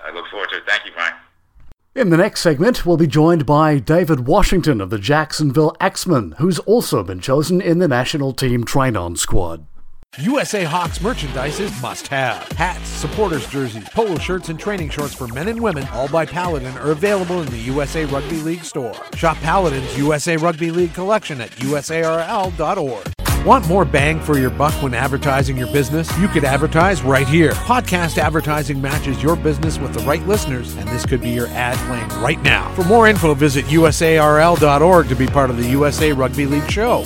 I 0.00 0.10
look 0.10 0.26
forward 0.28 0.48
to 0.50 0.56
it. 0.56 0.64
Thank 0.66 0.86
you, 0.86 0.90
Brian. 0.92 1.14
In 1.96 2.10
the 2.10 2.18
next 2.18 2.42
segment, 2.42 2.84
we'll 2.84 2.98
be 2.98 3.06
joined 3.06 3.46
by 3.46 3.78
David 3.78 4.26
Washington 4.26 4.82
of 4.82 4.90
the 4.90 4.98
Jacksonville 4.98 5.74
Axemen, 5.80 6.32
who's 6.32 6.58
also 6.58 7.02
been 7.02 7.20
chosen 7.20 7.62
in 7.62 7.78
the 7.78 7.88
national 7.88 8.34
team 8.34 8.64
Train 8.64 8.98
On 8.98 9.16
squad. 9.16 9.66
USA 10.18 10.62
Hawks 10.64 11.00
merchandise 11.00 11.58
is 11.58 11.80
must 11.80 12.06
have. 12.08 12.46
Hats, 12.52 12.86
supporters 12.86 13.48
jerseys, 13.48 13.88
polo 13.88 14.18
shirts, 14.18 14.50
and 14.50 14.60
training 14.60 14.90
shorts 14.90 15.14
for 15.14 15.26
men 15.28 15.48
and 15.48 15.62
women, 15.62 15.88
all 15.94 16.08
by 16.08 16.26
Paladin, 16.26 16.76
are 16.76 16.90
available 16.90 17.40
in 17.40 17.48
the 17.48 17.56
USA 17.60 18.04
Rugby 18.04 18.40
League 18.42 18.64
store. 18.64 18.94
Shop 19.16 19.38
Paladin's 19.38 19.96
USA 19.96 20.36
Rugby 20.36 20.70
League 20.70 20.92
collection 20.92 21.40
at 21.40 21.50
usarl.org. 21.52 23.15
Want 23.46 23.68
more 23.68 23.84
bang 23.84 24.18
for 24.18 24.38
your 24.38 24.50
buck 24.50 24.74
when 24.82 24.92
advertising 24.92 25.56
your 25.56 25.68
business? 25.68 26.10
You 26.18 26.26
could 26.26 26.42
advertise 26.42 27.02
right 27.02 27.28
here. 27.28 27.52
Podcast 27.52 28.18
advertising 28.18 28.82
matches 28.82 29.22
your 29.22 29.36
business 29.36 29.78
with 29.78 29.94
the 29.94 30.00
right 30.00 30.20
listeners, 30.26 30.74
and 30.74 30.88
this 30.88 31.06
could 31.06 31.20
be 31.20 31.30
your 31.30 31.46
ad 31.50 31.76
playing 31.86 32.08
right 32.20 32.42
now. 32.42 32.74
For 32.74 32.82
more 32.82 33.06
info, 33.06 33.34
visit 33.34 33.66
usarl.org 33.66 35.08
to 35.08 35.14
be 35.14 35.28
part 35.28 35.50
of 35.50 35.58
the 35.58 35.68
USA 35.68 36.10
Rugby 36.10 36.46
League 36.46 36.68
show. 36.68 37.04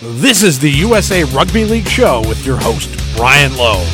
This 0.00 0.42
is 0.42 0.58
the 0.58 0.70
USA 0.70 1.24
Rugby 1.24 1.66
League 1.66 1.88
Show 1.88 2.26
with 2.26 2.46
your 2.46 2.56
host, 2.56 2.88
Brian 3.14 3.54
Lowe. 3.54 3.84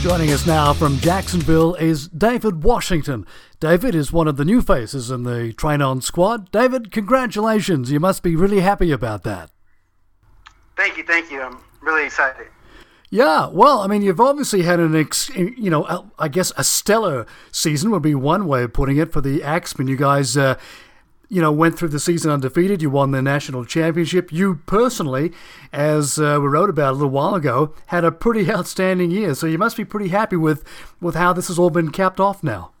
Joining 0.00 0.30
us 0.30 0.46
now 0.46 0.72
from 0.72 0.96
Jacksonville 0.96 1.74
is 1.74 2.08
David 2.08 2.64
Washington. 2.64 3.26
David 3.60 3.94
is 3.94 4.10
one 4.10 4.26
of 4.28 4.38
the 4.38 4.46
new 4.46 4.62
faces 4.62 5.10
in 5.10 5.24
the 5.24 5.52
Train 5.52 5.82
On 5.82 6.00
squad. 6.00 6.50
David, 6.50 6.90
congratulations. 6.90 7.92
You 7.92 8.00
must 8.00 8.22
be 8.22 8.34
really 8.34 8.60
happy 8.60 8.92
about 8.92 9.24
that. 9.24 9.50
Thank 10.74 10.96
you, 10.96 11.04
thank 11.04 11.30
you. 11.30 11.42
I'm 11.42 11.58
really 11.82 12.06
excited. 12.06 12.46
Yeah, 13.10 13.48
well, 13.48 13.80
I 13.80 13.88
mean, 13.88 14.00
you've 14.00 14.22
obviously 14.22 14.62
had 14.62 14.80
an, 14.80 14.96
ex, 14.96 15.28
you 15.36 15.68
know, 15.68 16.10
I 16.18 16.28
guess 16.28 16.50
a 16.56 16.64
stellar 16.64 17.26
season 17.52 17.90
would 17.90 18.02
be 18.02 18.14
one 18.14 18.46
way 18.46 18.62
of 18.62 18.72
putting 18.72 18.96
it 18.96 19.12
for 19.12 19.20
the 19.20 19.42
Axemen. 19.42 19.86
You 19.86 19.96
guys 19.96 20.34
uh, 20.34 20.58
you 21.30 21.40
know, 21.40 21.52
went 21.52 21.78
through 21.78 21.88
the 21.88 22.00
season 22.00 22.30
undefeated. 22.30 22.82
You 22.82 22.90
won 22.90 23.12
the 23.12 23.22
national 23.22 23.64
championship. 23.64 24.32
You 24.32 24.56
personally, 24.66 25.32
as 25.72 26.18
uh, 26.18 26.38
we 26.42 26.48
wrote 26.48 26.68
about 26.68 26.90
a 26.90 26.96
little 26.96 27.08
while 27.08 27.36
ago, 27.36 27.72
had 27.86 28.04
a 28.04 28.10
pretty 28.12 28.50
outstanding 28.52 29.10
year. 29.10 29.34
So 29.34 29.46
you 29.46 29.56
must 29.56 29.76
be 29.76 29.84
pretty 29.84 30.08
happy 30.08 30.36
with, 30.36 30.64
with 31.00 31.14
how 31.14 31.32
this 31.32 31.46
has 31.46 31.58
all 31.58 31.70
been 31.70 31.90
capped 31.90 32.18
off 32.18 32.42
now. 32.42 32.72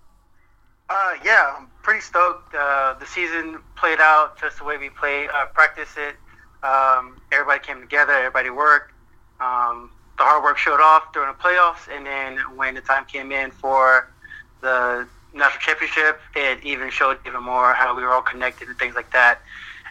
Uh, 0.90 1.12
yeah, 1.24 1.54
I'm 1.56 1.68
pretty 1.82 2.00
stoked. 2.00 2.52
Uh, 2.52 2.94
the 2.98 3.06
season 3.06 3.60
played 3.76 4.00
out 4.00 4.38
just 4.38 4.58
the 4.58 4.64
way 4.64 4.76
we 4.76 4.90
played, 4.90 5.30
uh, 5.30 5.46
practiced 5.46 5.96
it. 5.96 6.16
Um, 6.64 7.20
everybody 7.32 7.60
came 7.64 7.80
together. 7.80 8.12
Everybody 8.12 8.50
worked. 8.50 8.92
Um, 9.40 9.92
the 10.18 10.24
hard 10.24 10.42
work 10.42 10.58
showed 10.58 10.80
off 10.80 11.12
during 11.12 11.32
the 11.32 11.38
playoffs, 11.38 11.88
and 11.90 12.04
then 12.04 12.38
when 12.56 12.74
the 12.74 12.80
time 12.80 13.06
came 13.06 13.30
in 13.32 13.52
for 13.52 14.12
the 14.60 15.06
national 15.32 15.60
championship, 15.60 16.20
it 16.34 16.62
even 16.64 16.90
showed 16.90 17.18
even 17.26 17.42
more 17.42 17.72
how 17.72 17.96
we 17.96 18.02
were 18.02 18.12
all 18.12 18.22
connected 18.22 18.68
and 18.68 18.78
things 18.78 18.94
like 18.94 19.12
that. 19.12 19.40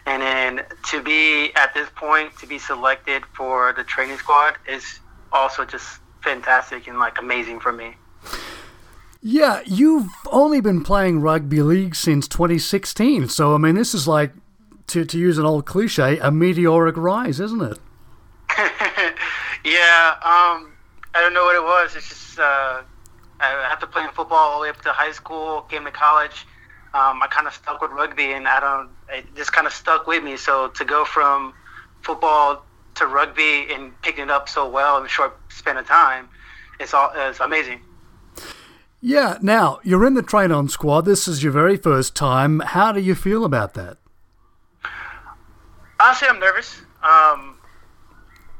And 0.06 0.22
then 0.22 0.64
to 0.90 1.02
be 1.02 1.52
at 1.54 1.74
this 1.74 1.88
point, 1.94 2.36
to 2.38 2.46
be 2.46 2.58
selected 2.58 3.24
for 3.34 3.72
the 3.72 3.84
training 3.84 4.16
squad 4.16 4.56
is 4.68 5.00
also 5.32 5.64
just 5.64 6.00
fantastic 6.22 6.86
and 6.86 6.98
like 6.98 7.18
amazing 7.18 7.60
for 7.60 7.72
me. 7.72 7.94
Yeah, 9.22 9.60
you've 9.66 10.08
only 10.32 10.62
been 10.62 10.82
playing 10.82 11.20
rugby 11.20 11.60
league 11.62 11.94
since 11.94 12.26
2016. 12.26 13.28
So, 13.28 13.54
I 13.54 13.58
mean, 13.58 13.74
this 13.74 13.94
is 13.94 14.08
like, 14.08 14.32
to, 14.88 15.04
to 15.04 15.18
use 15.18 15.36
an 15.36 15.44
old 15.44 15.66
cliche, 15.66 16.18
a 16.18 16.30
meteoric 16.30 16.96
rise, 16.96 17.38
isn't 17.38 17.60
it? 17.60 17.78
yeah, 19.64 20.14
um, 20.22 20.72
I 21.14 21.20
don't 21.20 21.34
know 21.34 21.44
what 21.44 21.54
it 21.54 21.62
was. 21.62 21.94
It's 21.96 22.08
just, 22.08 22.38
uh, 22.38 22.80
after 23.40 23.86
playing 23.86 24.10
football 24.10 24.38
all 24.38 24.58
the 24.58 24.62
way 24.62 24.68
up 24.70 24.80
to 24.82 24.92
high 24.92 25.12
school, 25.12 25.62
came 25.62 25.84
to 25.84 25.90
college, 25.90 26.46
um, 26.92 27.22
I 27.22 27.28
kind 27.30 27.46
of 27.46 27.54
stuck 27.54 27.80
with 27.80 27.92
rugby, 27.92 28.32
and 28.32 28.48
I 28.48 28.60
don't. 28.60 28.90
It 29.08 29.34
just 29.36 29.52
kind 29.52 29.66
of 29.66 29.72
stuck 29.72 30.06
with 30.06 30.24
me. 30.24 30.36
So 30.36 30.68
to 30.68 30.84
go 30.84 31.04
from 31.04 31.54
football 32.02 32.64
to 32.96 33.06
rugby 33.06 33.72
and 33.72 34.00
picking 34.02 34.24
it 34.24 34.30
up 34.30 34.48
so 34.48 34.68
well 34.68 34.98
in 34.98 35.06
a 35.06 35.08
short 35.08 35.38
span 35.50 35.76
of 35.76 35.86
time, 35.86 36.28
it's 36.80 36.92
all 36.92 37.12
it's 37.14 37.38
amazing. 37.40 37.80
Yeah. 39.00 39.38
Now 39.40 39.78
you're 39.84 40.04
in 40.04 40.14
the 40.14 40.22
train 40.22 40.50
on 40.50 40.68
squad. 40.68 41.02
This 41.02 41.28
is 41.28 41.42
your 41.42 41.52
very 41.52 41.76
first 41.76 42.16
time. 42.16 42.60
How 42.60 42.90
do 42.90 43.00
you 43.00 43.14
feel 43.14 43.44
about 43.44 43.74
that? 43.74 43.98
Honestly, 46.00 46.28
I'm 46.28 46.40
nervous. 46.40 46.82
Um, 47.02 47.58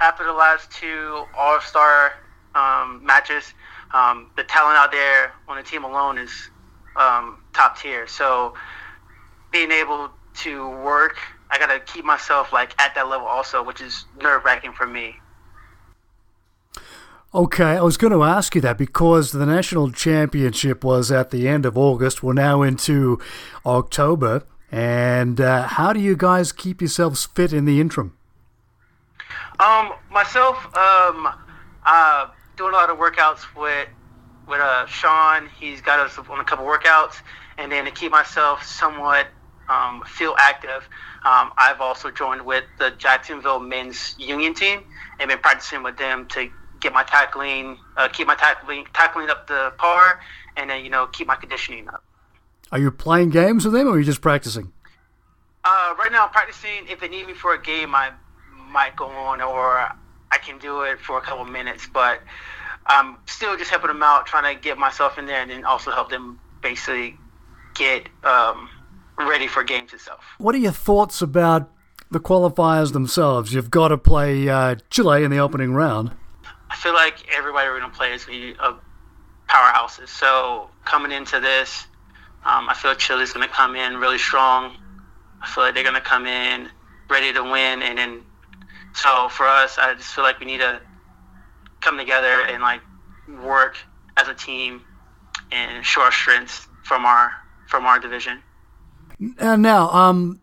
after 0.01 0.25
the 0.25 0.33
last 0.33 0.71
two 0.71 1.25
All 1.37 1.61
Star 1.61 2.13
um, 2.55 3.05
matches, 3.05 3.55
um, 3.93 4.31
the 4.37 4.45
talent 4.45 4.79
out 4.79 4.93
there 4.93 5.33
on 5.49 5.57
the 5.57 5.63
team 5.63 5.85
alone 5.85 6.19
is 6.19 6.31
um, 6.97 7.43
top 7.53 7.79
tier. 7.79 8.07
So 8.07 8.55
being 9.51 9.71
able 9.71 10.11
to 10.39 10.69
work, 10.83 11.19
I 11.51 11.59
got 11.59 11.67
to 11.67 11.81
keep 11.93 12.05
myself 12.05 12.53
like 12.53 12.81
at 12.81 12.95
that 12.95 13.09
level 13.09 13.27
also, 13.27 13.63
which 13.63 13.81
is 13.81 14.05
nerve 14.21 14.45
wracking 14.45 14.73
for 14.73 14.87
me. 14.87 15.17
Okay, 17.33 17.77
I 17.77 17.83
was 17.83 17.97
going 17.97 18.13
to 18.13 18.25
ask 18.25 18.57
you 18.57 18.61
that 18.63 18.77
because 18.77 19.31
the 19.31 19.47
national 19.47 19.93
championship 19.93 20.83
was 20.83 21.13
at 21.13 21.31
the 21.31 21.47
end 21.47 21.65
of 21.65 21.79
August. 21.79 22.25
We're 22.25 22.33
now 22.33 22.63
into 22.63 23.21
October. 23.65 24.43
And 24.73 25.41
uh, 25.41 25.67
how 25.67 25.93
do 25.93 26.01
you 26.01 26.17
guys 26.17 26.53
keep 26.53 26.81
yourselves 26.81 27.27
fit 27.27 27.53
in 27.53 27.65
the 27.65 27.81
interim? 27.81 28.17
Um, 29.59 29.93
myself, 30.11 30.65
um, 30.77 31.29
uh, 31.85 32.27
doing 32.61 32.75
a 32.75 32.77
lot 32.77 32.91
of 32.91 32.99
workouts 32.99 33.41
with 33.57 33.89
with 34.47 34.61
uh, 34.61 34.85
Sean. 34.85 35.49
He's 35.59 35.81
got 35.81 35.99
us 35.99 36.19
on 36.19 36.41
a 36.41 36.45
couple 36.45 36.67
workouts, 36.67 37.15
and 37.57 37.73
then 37.73 37.87
to 37.87 37.91
keep 37.91 38.13
myself 38.13 38.63
somewhat 38.63 39.29
um, 39.71 40.03
feel 40.03 40.35
active, 40.39 40.87
um, 41.25 41.53
I've 41.57 41.81
also 41.81 42.11
joined 42.11 42.45
with 42.45 42.65
the 42.79 42.91
Jacksonville 42.99 43.61
men's 43.61 44.15
union 44.19 44.53
team 44.53 44.85
and 45.19 45.29
been 45.31 45.39
practicing 45.39 45.83
with 45.83 45.97
them 45.97 46.27
to 46.33 46.51
get 46.81 46.93
my 46.93 47.03
tackling, 47.03 47.79
uh, 47.97 48.09
keep 48.09 48.27
my 48.27 48.35
tackling 48.35 48.85
tackling 48.93 49.31
up 49.31 49.47
the 49.47 49.73
par, 49.79 50.21
and 50.59 50.69
then 50.69 50.85
you 50.85 50.91
know 50.91 51.07
keep 51.07 51.27
my 51.27 51.37
conditioning 51.37 51.89
up. 51.89 52.05
Are 52.73 52.79
you 52.79 52.91
playing 52.91 53.31
games 53.31 53.65
with 53.65 53.73
them, 53.73 53.89
or 53.89 53.93
are 53.93 53.99
you 53.99 54.05
just 54.05 54.21
practicing? 54.21 54.71
Uh, 55.65 55.95
right 55.99 56.13
now, 56.13 56.25
I'm 56.27 56.31
practicing. 56.31 56.89
If 56.91 57.01
they 57.01 57.09
need 57.09 57.27
me 57.27 57.33
for 57.33 57.55
a 57.55 57.63
game, 57.63 57.95
I 57.95 58.11
might 58.71 58.97
go 58.97 59.07
on, 59.07 59.41
or 59.41 59.91
I 60.33 60.39
can 60.39 60.59
do 60.59 60.83
it 60.83 61.01
for 61.01 61.19
a 61.19 61.21
couple 61.21 61.45
minutes, 61.45 61.89
but 61.93 62.21
I'm 62.87 63.17
still 63.27 63.57
just 63.57 63.71
helping 63.71 63.89
them 63.89 64.03
out, 64.03 64.27
trying 64.27 64.55
to 64.55 64.61
get 64.61 64.79
myself 64.79 65.19
in 65.19 65.27
there, 65.27 65.43
and 65.43 65.51
then 65.51 65.65
also 65.65 65.91
help 65.91 66.11
them 66.11 66.39
basically 66.63 67.17
get 67.75 68.09
um, 68.25 68.69
ready 69.19 69.47
for 69.47 69.63
games 69.63 69.93
itself. 69.93 70.25
What 70.39 70.55
are 70.55 70.59
your 70.59 70.73
thoughts 70.73 71.23
about 71.23 71.71
the 72.11 72.21
qualifiers 72.21 72.93
themselves? 72.93 73.53
You've 73.53 73.71
got 73.71 73.89
to 73.89 73.99
play 73.99 74.49
uh, 74.49 74.77
Chile 74.91 75.25
in 75.25 75.31
the 75.31 75.39
opening 75.39 75.73
round. 75.73 76.13
I 76.69 76.77
feel 76.77 76.95
like 76.95 77.27
everybody 77.37 77.69
we're 77.69 77.81
going 77.81 77.91
to 77.91 77.97
play 77.97 78.13
is 78.13 78.25
going 78.25 78.41
to 78.41 78.55
be 78.55 78.61
powerhouses. 79.49 80.09
So 80.09 80.71
coming 80.85 81.11
into 81.13 81.41
this, 81.41 81.87
um, 82.45 82.69
I 82.69 82.75
feel 82.75 82.95
Chile's 82.95 83.33
going 83.33 83.47
to 83.47 83.53
come 83.53 83.75
in 83.75 83.97
really 83.97 84.19
strong. 84.19 84.77
I 85.43 85.49
feel 85.49 85.65
like 85.65 85.75
they're 85.75 85.83
going 85.83 85.95
to 85.95 86.01
come 86.01 86.27
in 86.27 86.69
ready 87.09 87.33
to 87.33 87.43
win, 87.43 87.83
and 87.83 87.99
then 87.99 88.23
so 88.95 89.29
for 89.29 89.47
us, 89.47 89.79
I 89.79 89.95
just 89.95 90.15
feel 90.15 90.25
like 90.25 90.41
we 90.41 90.47
need 90.47 90.59
to 90.61 90.81
come 91.81 91.97
together 91.97 92.43
and 92.43 92.63
like 92.63 92.81
work 93.43 93.77
as 94.17 94.29
a 94.29 94.35
team 94.35 94.83
and 95.53 95.85
show 95.85 96.03
our 96.03 96.13
strengths 96.13 96.69
from 96.85 97.05
our 97.05 97.33
from 97.69 97.87
our 97.87 97.99
division. 97.99 98.43
And 99.39 99.63
now, 99.63 99.91
um, 99.91 100.41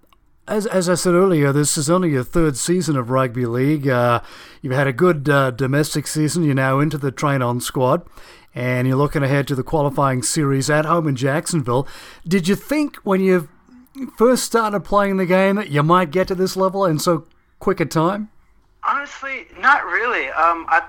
as 0.47 0.65
as 0.65 0.89
I 0.89 0.95
said 0.95 1.13
earlier, 1.13 1.51
this 1.51 1.77
is 1.77 1.89
only 1.89 2.11
your 2.11 2.23
third 2.23 2.57
season 2.57 2.95
of 2.95 3.09
rugby 3.09 3.45
league. 3.45 3.87
Uh, 3.87 4.21
you've 4.61 4.73
had 4.73 4.87
a 4.87 4.93
good 4.93 5.29
uh, 5.29 5.51
domestic 5.51 6.07
season. 6.07 6.43
You're 6.43 6.55
now 6.55 6.79
into 6.79 6.97
the 6.97 7.11
train 7.11 7.41
on 7.41 7.59
squad, 7.59 8.07
and 8.55 8.87
you're 8.87 8.97
looking 8.97 9.23
ahead 9.23 9.47
to 9.49 9.55
the 9.55 9.63
qualifying 9.63 10.23
series 10.23 10.69
at 10.69 10.85
home 10.85 11.07
in 11.07 11.15
Jacksonville. 11.15 11.87
Did 12.27 12.47
you 12.47 12.55
think 12.55 12.97
when 12.97 13.21
you 13.21 13.49
first 14.17 14.43
started 14.43 14.81
playing 14.81 15.17
the 15.17 15.25
game 15.25 15.55
that 15.55 15.69
you 15.69 15.83
might 15.83 16.11
get 16.11 16.27
to 16.29 16.35
this 16.35 16.55
level 16.55 16.85
in 16.85 16.99
so 16.99 17.25
quick 17.59 17.79
a 17.79 17.85
time? 17.85 18.29
Honestly, 18.87 19.47
not 19.59 19.85
really. 19.85 20.27
Um, 20.29 20.65
I 20.69 20.81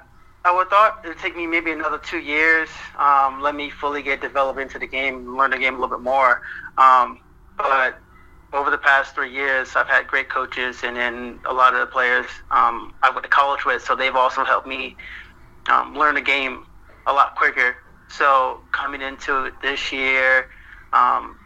I 0.45 0.55
would 0.55 0.71
thought 0.71 1.01
it 1.05 1.09
would 1.09 1.19
take 1.19 1.37
me 1.37 1.47
maybe 1.47 1.73
another 1.73 1.99
two 1.99 2.21
years, 2.21 2.69
um, 2.97 3.43
let 3.43 3.57
me 3.57 3.71
fully 3.71 4.03
get 4.03 4.21
developed 4.21 4.61
into 4.61 4.79
the 4.79 4.87
game, 4.87 5.37
learn 5.37 5.51
the 5.51 5.59
game 5.59 5.75
a 5.75 5.81
little 5.81 5.99
bit 5.99 6.03
more. 6.03 6.41
Um, 6.79 7.21
but 7.59 7.99
over 8.53 8.71
the 8.71 8.79
past 8.79 9.17
three 9.17 9.33
years, 9.33 9.75
I've 9.75 9.89
had 9.89 10.07
great 10.07 10.31
coaches, 10.31 10.79
and 10.85 10.97
then 10.97 11.41
a 11.45 11.53
lot 11.53 11.75
of 11.75 11.81
the 11.81 11.87
players 11.87 12.27
um, 12.53 12.95
I 13.03 13.11
went 13.11 13.25
to 13.25 13.29
college 13.29 13.65
with, 13.67 13.83
so 13.83 13.97
they've 13.97 14.15
also 14.15 14.45
helped 14.45 14.67
me 14.67 14.97
um, 15.69 15.97
learn 15.97 16.15
the 16.15 16.23
game 16.23 16.65
a 17.07 17.13
lot 17.13 17.35
quicker. 17.35 17.77
So 18.09 18.61
coming 18.71 19.03
into 19.03 19.47
it 19.47 19.55
this 19.61 19.93
year, 19.93 20.49
um, 20.93 21.37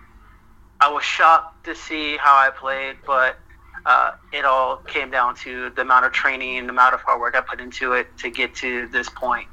I 0.80 0.92
was 0.92 1.02
shocked 1.02 1.64
to 1.64 1.74
see 1.74 2.18
how 2.18 2.36
I 2.36 2.50
played, 2.50 2.96
but 3.06 3.38
uh, 3.86 4.12
it 4.32 4.44
all 4.44 4.76
came 4.76 5.10
down 5.10 5.34
to 5.36 5.70
the 5.70 5.82
amount 5.82 6.06
of 6.06 6.12
training 6.12 6.66
the 6.66 6.72
amount 6.72 6.94
of 6.94 7.00
hard 7.00 7.20
work 7.20 7.34
I 7.36 7.40
put 7.40 7.60
into 7.60 7.92
it 7.92 8.06
to 8.18 8.30
get 8.30 8.54
to 8.56 8.88
this 8.88 9.08
point. 9.08 9.48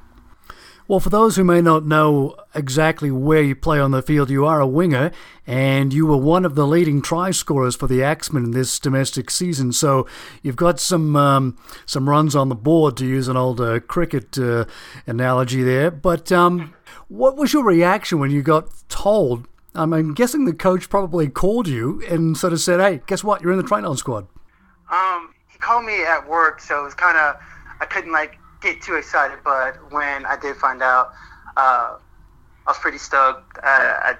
Well, 0.89 1.00
for 1.00 1.12
those 1.12 1.36
who 1.36 1.43
may 1.43 1.62
not 1.62 1.86
know 1.86 2.36
exactly 2.55 3.12
where 3.12 3.43
you 3.43 3.55
play 3.55 3.79
on 3.79 3.91
the 3.91 4.01
field, 4.01 4.31
you 4.31 4.48
are 4.48 4.59
a 4.59 4.65
winger, 4.65 5.12
and 5.45 5.93
you 5.93 6.07
were 6.07 6.17
one 6.17 6.45
of 6.45 6.55
the 6.55 6.65
leading 6.65 7.03
try 7.03 7.29
scorers 7.29 7.75
for 7.75 7.86
the 7.86 8.01
Axemen 8.01 8.45
in 8.45 8.51
this 8.51 8.79
domestic 8.79 9.29
season. 9.29 9.71
So 9.71 10.07
you've 10.41 10.55
got 10.55 10.79
some 10.79 11.15
um, 11.15 11.57
some 11.86 12.09
runs 12.09 12.36
on 12.36 12.50
the 12.50 12.55
board, 12.55 12.98
to 12.98 13.05
use 13.05 13.27
an 13.27 13.38
old 13.38 13.62
uh, 13.62 13.81
cricket 13.81 14.36
uh, 14.39 14.65
analogy 15.05 15.62
there. 15.62 15.91
But 15.91 16.31
um, 16.31 16.74
what 17.07 17.38
was 17.38 17.53
your 17.53 17.63
reaction 17.63 18.17
when 18.17 18.31
you 18.31 18.41
got 18.41 18.71
told 18.89 19.48
um, 19.79 19.93
I'm 19.93 20.13
guessing 20.13 20.43
the 20.43 20.53
coach 20.53 20.89
probably 20.89 21.29
called 21.29 21.65
you 21.65 22.03
and 22.09 22.36
sort 22.36 22.51
of 22.51 22.59
said, 22.59 22.81
"Hey, 22.81 23.01
guess 23.07 23.24
what? 23.24 23.41
You're 23.41 23.53
in 23.53 23.57
the 23.57 23.63
train 23.63 23.95
squad." 23.95 24.27
Um, 24.91 25.33
he 25.48 25.57
called 25.57 25.86
me 25.86 26.03
at 26.03 26.27
work, 26.27 26.59
so 26.59 26.81
it 26.81 26.83
was 26.83 26.93
kind 26.93 27.17
of 27.17 27.38
I 27.79 27.86
couldn't 27.86 28.12
like 28.12 28.38
get 28.62 28.81
too 28.81 28.95
excited. 28.95 29.39
But 29.41 29.77
when 29.93 30.25
I 30.25 30.36
did 30.36 30.57
find 30.57 30.83
out, 30.83 31.13
uh, 31.55 31.95
I 31.95 32.67
was 32.67 32.77
pretty 32.77 32.98
stoked. 32.98 33.57
Uh, 33.57 33.62
I 33.63 34.15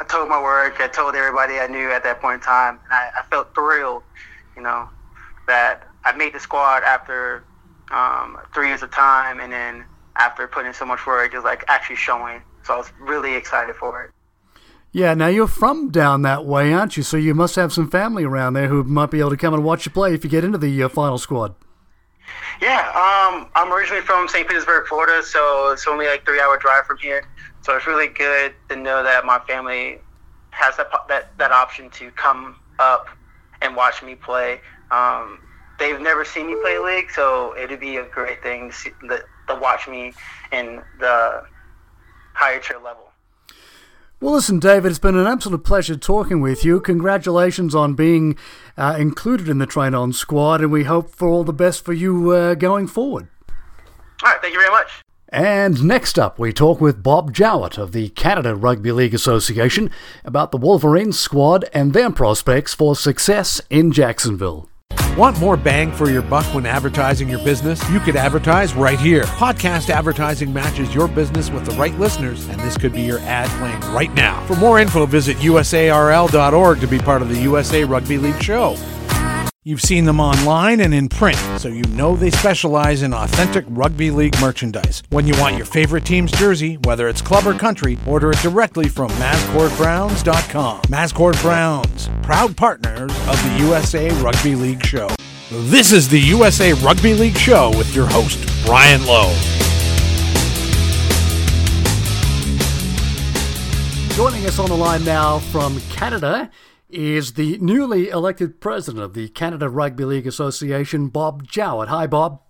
I 0.00 0.04
told 0.04 0.28
my 0.28 0.40
work. 0.40 0.80
I 0.80 0.88
told 0.88 1.14
everybody 1.14 1.58
I 1.58 1.66
knew 1.66 1.90
at 1.90 2.04
that 2.04 2.20
point 2.20 2.34
in 2.34 2.40
time, 2.40 2.78
and 2.84 2.92
I, 2.92 3.10
I 3.20 3.22
felt 3.30 3.54
thrilled, 3.54 4.02
you 4.54 4.62
know, 4.62 4.86
that 5.46 5.88
I 6.04 6.12
made 6.12 6.34
the 6.34 6.40
squad 6.40 6.82
after 6.82 7.42
um, 7.90 8.38
three 8.52 8.68
years 8.68 8.82
of 8.82 8.90
time, 8.90 9.40
and 9.40 9.50
then 9.50 9.86
after 10.16 10.46
putting 10.46 10.68
in 10.68 10.74
so 10.74 10.84
much 10.84 11.06
work, 11.06 11.32
it 11.32 11.36
was 11.36 11.44
like 11.44 11.64
actually 11.68 11.96
showing. 11.96 12.42
So 12.64 12.74
I 12.74 12.76
was 12.76 12.92
really 13.00 13.34
excited 13.34 13.76
for 13.76 14.04
it. 14.04 14.10
Yeah, 14.94 15.14
now 15.14 15.28
you're 15.28 15.46
from 15.46 15.88
down 15.88 16.20
that 16.22 16.44
way, 16.44 16.70
aren't 16.74 16.98
you? 16.98 17.02
So 17.02 17.16
you 17.16 17.34
must 17.34 17.56
have 17.56 17.72
some 17.72 17.90
family 17.90 18.24
around 18.24 18.52
there 18.52 18.68
who 18.68 18.84
might 18.84 19.10
be 19.10 19.20
able 19.20 19.30
to 19.30 19.38
come 19.38 19.54
and 19.54 19.64
watch 19.64 19.86
you 19.86 19.92
play 19.92 20.12
if 20.12 20.22
you 20.22 20.28
get 20.28 20.44
into 20.44 20.58
the 20.58 20.82
uh, 20.82 20.88
final 20.90 21.16
squad. 21.16 21.54
Yeah, 22.60 22.80
um, 22.90 23.48
I'm 23.54 23.72
originally 23.72 24.02
from 24.02 24.28
St. 24.28 24.46
Petersburg, 24.46 24.86
Florida, 24.86 25.22
so 25.22 25.70
it's 25.72 25.86
only 25.86 26.06
like 26.06 26.26
three 26.26 26.40
hour 26.40 26.58
drive 26.58 26.84
from 26.84 26.98
here. 26.98 27.24
So 27.62 27.74
it's 27.74 27.86
really 27.86 28.08
good 28.08 28.54
to 28.68 28.76
know 28.76 29.02
that 29.02 29.24
my 29.24 29.38
family 29.40 29.98
has 30.50 30.76
that 30.76 30.88
that 31.08 31.36
that 31.38 31.52
option 31.52 31.88
to 31.90 32.10
come 32.10 32.56
up 32.78 33.08
and 33.62 33.74
watch 33.74 34.02
me 34.02 34.14
play. 34.14 34.60
Um, 34.90 35.40
they've 35.78 36.00
never 36.00 36.24
seen 36.24 36.48
me 36.48 36.56
play 36.60 36.78
league, 36.78 37.10
so 37.10 37.56
it'd 37.56 37.80
be 37.80 37.96
a 37.96 38.04
great 38.04 38.42
thing 38.42 38.70
to, 38.70 38.76
see, 38.76 38.90
to, 39.08 39.24
to 39.48 39.54
watch 39.54 39.88
me 39.88 40.12
in 40.52 40.82
the 41.00 41.44
higher 42.34 42.60
tier 42.60 42.78
level. 42.78 43.11
Well, 44.22 44.34
listen, 44.34 44.60
David, 44.60 44.90
it's 44.90 45.00
been 45.00 45.16
an 45.16 45.26
absolute 45.26 45.64
pleasure 45.64 45.96
talking 45.96 46.40
with 46.40 46.64
you. 46.64 46.78
Congratulations 46.78 47.74
on 47.74 47.94
being 47.94 48.38
uh, 48.78 48.94
included 48.96 49.48
in 49.48 49.58
the 49.58 49.66
Train 49.66 49.96
On 49.96 50.12
squad, 50.12 50.60
and 50.60 50.70
we 50.70 50.84
hope 50.84 51.12
for 51.12 51.26
all 51.26 51.42
the 51.42 51.52
best 51.52 51.84
for 51.84 51.92
you 51.92 52.30
uh, 52.30 52.54
going 52.54 52.86
forward. 52.86 53.26
All 54.22 54.30
right, 54.30 54.40
thank 54.40 54.54
you 54.54 54.60
very 54.60 54.70
much. 54.70 55.02
And 55.30 55.82
next 55.82 56.20
up, 56.20 56.38
we 56.38 56.52
talk 56.52 56.80
with 56.80 57.02
Bob 57.02 57.34
Jowett 57.34 57.78
of 57.78 57.90
the 57.90 58.10
Canada 58.10 58.54
Rugby 58.54 58.92
League 58.92 59.12
Association 59.12 59.90
about 60.24 60.52
the 60.52 60.56
Wolverines 60.56 61.18
squad 61.18 61.64
and 61.74 61.92
their 61.92 62.10
prospects 62.12 62.74
for 62.74 62.94
success 62.94 63.60
in 63.70 63.90
Jacksonville. 63.90 64.68
Want 65.16 65.38
more 65.38 65.58
bang 65.58 65.92
for 65.92 66.08
your 66.08 66.22
buck 66.22 66.46
when 66.54 66.64
advertising 66.64 67.28
your 67.28 67.44
business? 67.44 67.86
You 67.90 68.00
could 68.00 68.16
advertise 68.16 68.72
right 68.72 68.98
here. 68.98 69.24
Podcast 69.24 69.90
advertising 69.90 70.50
matches 70.54 70.94
your 70.94 71.06
business 71.06 71.50
with 71.50 71.66
the 71.66 71.72
right 71.72 71.94
listeners, 71.98 72.48
and 72.48 72.58
this 72.60 72.78
could 72.78 72.94
be 72.94 73.02
your 73.02 73.18
ad 73.18 73.50
playing 73.58 73.94
right 73.94 74.12
now. 74.14 74.42
For 74.46 74.56
more 74.56 74.78
info, 74.78 75.04
visit 75.04 75.36
usarl.org 75.36 76.80
to 76.80 76.86
be 76.86 76.98
part 76.98 77.20
of 77.20 77.28
the 77.28 77.38
USA 77.42 77.84
Rugby 77.84 78.16
League 78.16 78.42
show. 78.42 78.74
You've 79.64 79.80
seen 79.80 80.06
them 80.06 80.18
online 80.18 80.80
and 80.80 80.92
in 80.92 81.08
print, 81.08 81.38
so 81.60 81.68
you 81.68 81.84
know 81.84 82.16
they 82.16 82.32
specialize 82.32 83.02
in 83.02 83.14
authentic 83.14 83.64
rugby 83.68 84.10
league 84.10 84.34
merchandise. 84.40 85.04
When 85.10 85.24
you 85.24 85.40
want 85.40 85.56
your 85.56 85.66
favorite 85.66 86.04
team's 86.04 86.32
jersey, 86.32 86.78
whether 86.78 87.06
it's 87.06 87.22
club 87.22 87.46
or 87.46 87.54
country, 87.54 87.96
order 88.04 88.30
it 88.30 88.38
directly 88.38 88.88
from 88.88 89.12
MascordBrowns.com. 89.12 90.80
Mascord 90.88 91.40
Browns, 91.42 92.08
proud 92.22 92.56
partners 92.56 93.12
of 93.28 93.40
the 93.44 93.56
USA 93.60 94.10
Rugby 94.20 94.56
League 94.56 94.84
Show. 94.84 95.08
This 95.52 95.92
is 95.92 96.08
the 96.08 96.18
USA 96.18 96.72
Rugby 96.72 97.14
League 97.14 97.38
Show 97.38 97.70
with 97.78 97.94
your 97.94 98.06
host, 98.06 98.40
Brian 98.66 99.06
Lowe. 99.06 99.32
Joining 104.16 104.44
us 104.44 104.58
on 104.58 104.68
the 104.68 104.76
line 104.76 105.04
now 105.04 105.38
from 105.38 105.80
Canada 105.82 106.50
is 106.92 107.34
the 107.34 107.58
newly 107.58 108.08
elected 108.08 108.60
president 108.60 109.02
of 109.02 109.14
the 109.14 109.28
Canada 109.28 109.68
Rugby 109.68 110.04
League 110.04 110.26
Association, 110.26 111.08
Bob 111.08 111.46
Jowett. 111.46 111.88
Hi, 111.88 112.06
Bob. 112.06 112.40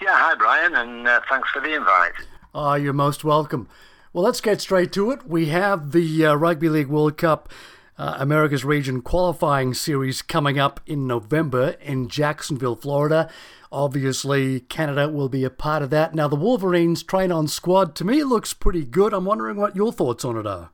Yeah, 0.00 0.16
hi, 0.16 0.34
Brian, 0.34 0.74
and 0.74 1.06
uh, 1.06 1.20
thanks 1.28 1.50
for 1.50 1.60
the 1.60 1.74
invite. 1.74 2.12
Ah, 2.54 2.70
uh, 2.70 2.74
you're 2.74 2.92
most 2.92 3.24
welcome. 3.24 3.68
Well, 4.12 4.24
let's 4.24 4.40
get 4.40 4.60
straight 4.60 4.92
to 4.92 5.10
it. 5.10 5.26
We 5.26 5.46
have 5.46 5.92
the 5.92 6.26
uh, 6.26 6.34
Rugby 6.34 6.68
League 6.68 6.88
World 6.88 7.16
Cup 7.16 7.52
uh, 8.00 8.16
America's 8.18 8.64
Region 8.64 9.02
qualifying 9.02 9.74
series 9.74 10.22
coming 10.22 10.58
up 10.58 10.80
in 10.86 11.06
November 11.06 11.76
in 11.82 12.08
Jacksonville, 12.08 12.74
Florida. 12.74 13.30
Obviously, 13.70 14.60
Canada 14.60 15.08
will 15.08 15.28
be 15.28 15.44
a 15.44 15.50
part 15.50 15.82
of 15.82 15.90
that. 15.90 16.14
Now, 16.14 16.26
the 16.26 16.34
Wolverines 16.34 17.02
train 17.02 17.30
on 17.30 17.46
squad 17.46 17.94
to 17.96 18.04
me 18.04 18.24
looks 18.24 18.54
pretty 18.54 18.84
good. 18.84 19.12
I'm 19.12 19.26
wondering 19.26 19.58
what 19.58 19.76
your 19.76 19.92
thoughts 19.92 20.24
on 20.24 20.38
it 20.38 20.46
are. 20.46 20.70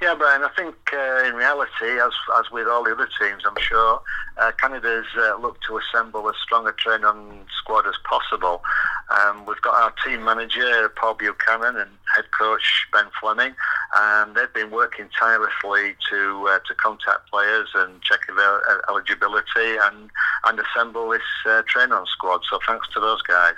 Yeah, 0.00 0.14
Brian, 0.14 0.44
I 0.44 0.50
think 0.56 0.76
uh, 0.92 1.24
in 1.24 1.34
reality, 1.34 1.98
as, 2.00 2.12
as 2.38 2.50
with 2.52 2.68
all 2.68 2.84
the 2.84 2.92
other 2.92 3.08
teams, 3.20 3.42
I'm 3.44 3.60
sure, 3.60 4.00
uh, 4.36 4.52
Canada's 4.52 5.06
uh, 5.16 5.36
looked 5.38 5.64
to 5.66 5.78
assemble 5.78 6.28
as 6.28 6.36
strong 6.40 6.68
a 6.68 6.72
train 6.72 7.04
on 7.04 7.44
squad 7.58 7.84
as 7.88 7.96
possible. 8.04 8.62
Um, 9.10 9.44
we've 9.44 9.60
got 9.60 9.74
our 9.74 9.92
team 10.04 10.24
manager, 10.24 10.88
Paul 10.90 11.14
Buchanan, 11.14 11.76
and 11.76 11.90
head 12.14 12.26
coach, 12.38 12.86
Ben 12.92 13.06
Fleming, 13.20 13.56
and 13.96 14.36
they've 14.36 14.52
been 14.54 14.70
working 14.70 15.08
tirelessly 15.18 15.96
to 16.10 16.46
uh, 16.48 16.60
to 16.68 16.74
contact 16.76 17.28
players 17.28 17.68
and 17.74 18.00
check 18.02 18.20
their 18.28 18.70
uh, 18.70 18.80
eligibility 18.88 19.78
and, 19.82 20.10
and 20.44 20.60
assemble 20.60 21.08
this 21.10 21.22
uh, 21.44 21.62
train 21.66 21.90
on 21.90 22.06
squad. 22.06 22.42
So 22.48 22.60
thanks 22.68 22.86
to 22.94 23.00
those 23.00 23.22
guys. 23.22 23.54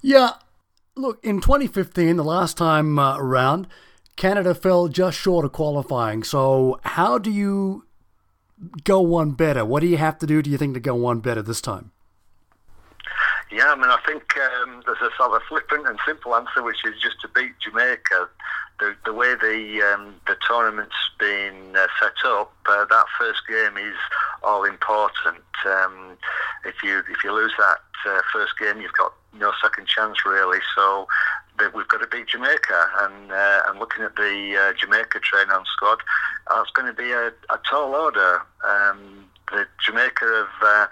Yeah, 0.00 0.30
look, 0.96 1.22
in 1.22 1.42
2015, 1.42 2.16
the 2.16 2.24
last 2.24 2.56
time 2.56 2.98
around, 2.98 3.66
Canada 4.20 4.54
fell 4.54 4.88
just 4.88 5.18
short 5.18 5.46
of 5.46 5.52
qualifying. 5.52 6.22
So, 6.22 6.78
how 6.84 7.16
do 7.16 7.30
you 7.30 7.86
go 8.84 9.00
one 9.00 9.30
better? 9.30 9.64
What 9.64 9.80
do 9.80 9.86
you 9.86 9.96
have 9.96 10.18
to 10.18 10.26
do, 10.26 10.42
do 10.42 10.50
you 10.50 10.58
think, 10.58 10.74
to 10.74 10.80
go 10.80 10.94
one 10.94 11.20
better 11.20 11.40
this 11.40 11.62
time? 11.62 11.90
Yeah, 13.50 13.72
I 13.72 13.76
mean, 13.76 13.88
I 13.88 13.96
think 14.06 14.24
um, 14.36 14.82
there's 14.84 15.00
a 15.00 15.08
sort 15.16 15.32
of 15.34 15.40
flippant 15.48 15.88
and 15.88 15.98
simple 16.06 16.36
answer, 16.36 16.62
which 16.62 16.84
is 16.84 17.00
just 17.00 17.18
to 17.22 17.28
beat 17.28 17.52
Jamaica. 17.64 18.28
The, 18.78 18.94
the 19.06 19.14
way 19.14 19.34
the 19.36 19.94
um, 19.94 20.14
the 20.26 20.36
tournament's 20.46 21.00
been 21.18 21.74
uh, 21.74 21.86
set 21.98 22.12
up, 22.26 22.52
uh, 22.68 22.84
that 22.84 23.06
first 23.18 23.40
game 23.48 23.78
is 23.78 23.96
all 24.42 24.64
important. 24.64 25.44
Um, 25.64 26.18
if 26.66 26.74
you 26.82 26.98
if 27.10 27.24
you 27.24 27.32
lose 27.32 27.52
that 27.58 27.78
uh, 28.06 28.20
first 28.34 28.58
game, 28.58 28.82
you've 28.82 28.92
got 28.92 29.14
no 29.32 29.52
second 29.62 29.88
chance 29.88 30.26
really. 30.26 30.58
So 30.76 31.06
we've 31.74 31.88
got 31.88 31.98
to 31.98 32.06
beat 32.06 32.28
Jamaica, 32.28 32.86
and 33.00 33.32
uh, 33.32 33.62
and 33.66 33.78
looking 33.78 34.02
at 34.04 34.16
the 34.16 34.56
uh, 34.56 34.72
Jamaica 34.78 35.20
train 35.20 35.50
on 35.50 35.64
squad, 35.66 35.98
that's 36.48 36.70
going 36.70 36.86
to 36.86 36.92
be 36.92 37.12
a, 37.12 37.28
a 37.28 37.58
tall 37.68 37.94
order. 37.94 38.42
Um, 38.66 39.26
the 39.50 39.66
Jamaica 39.84 40.24
have 40.24 40.62
uh, 40.62 40.86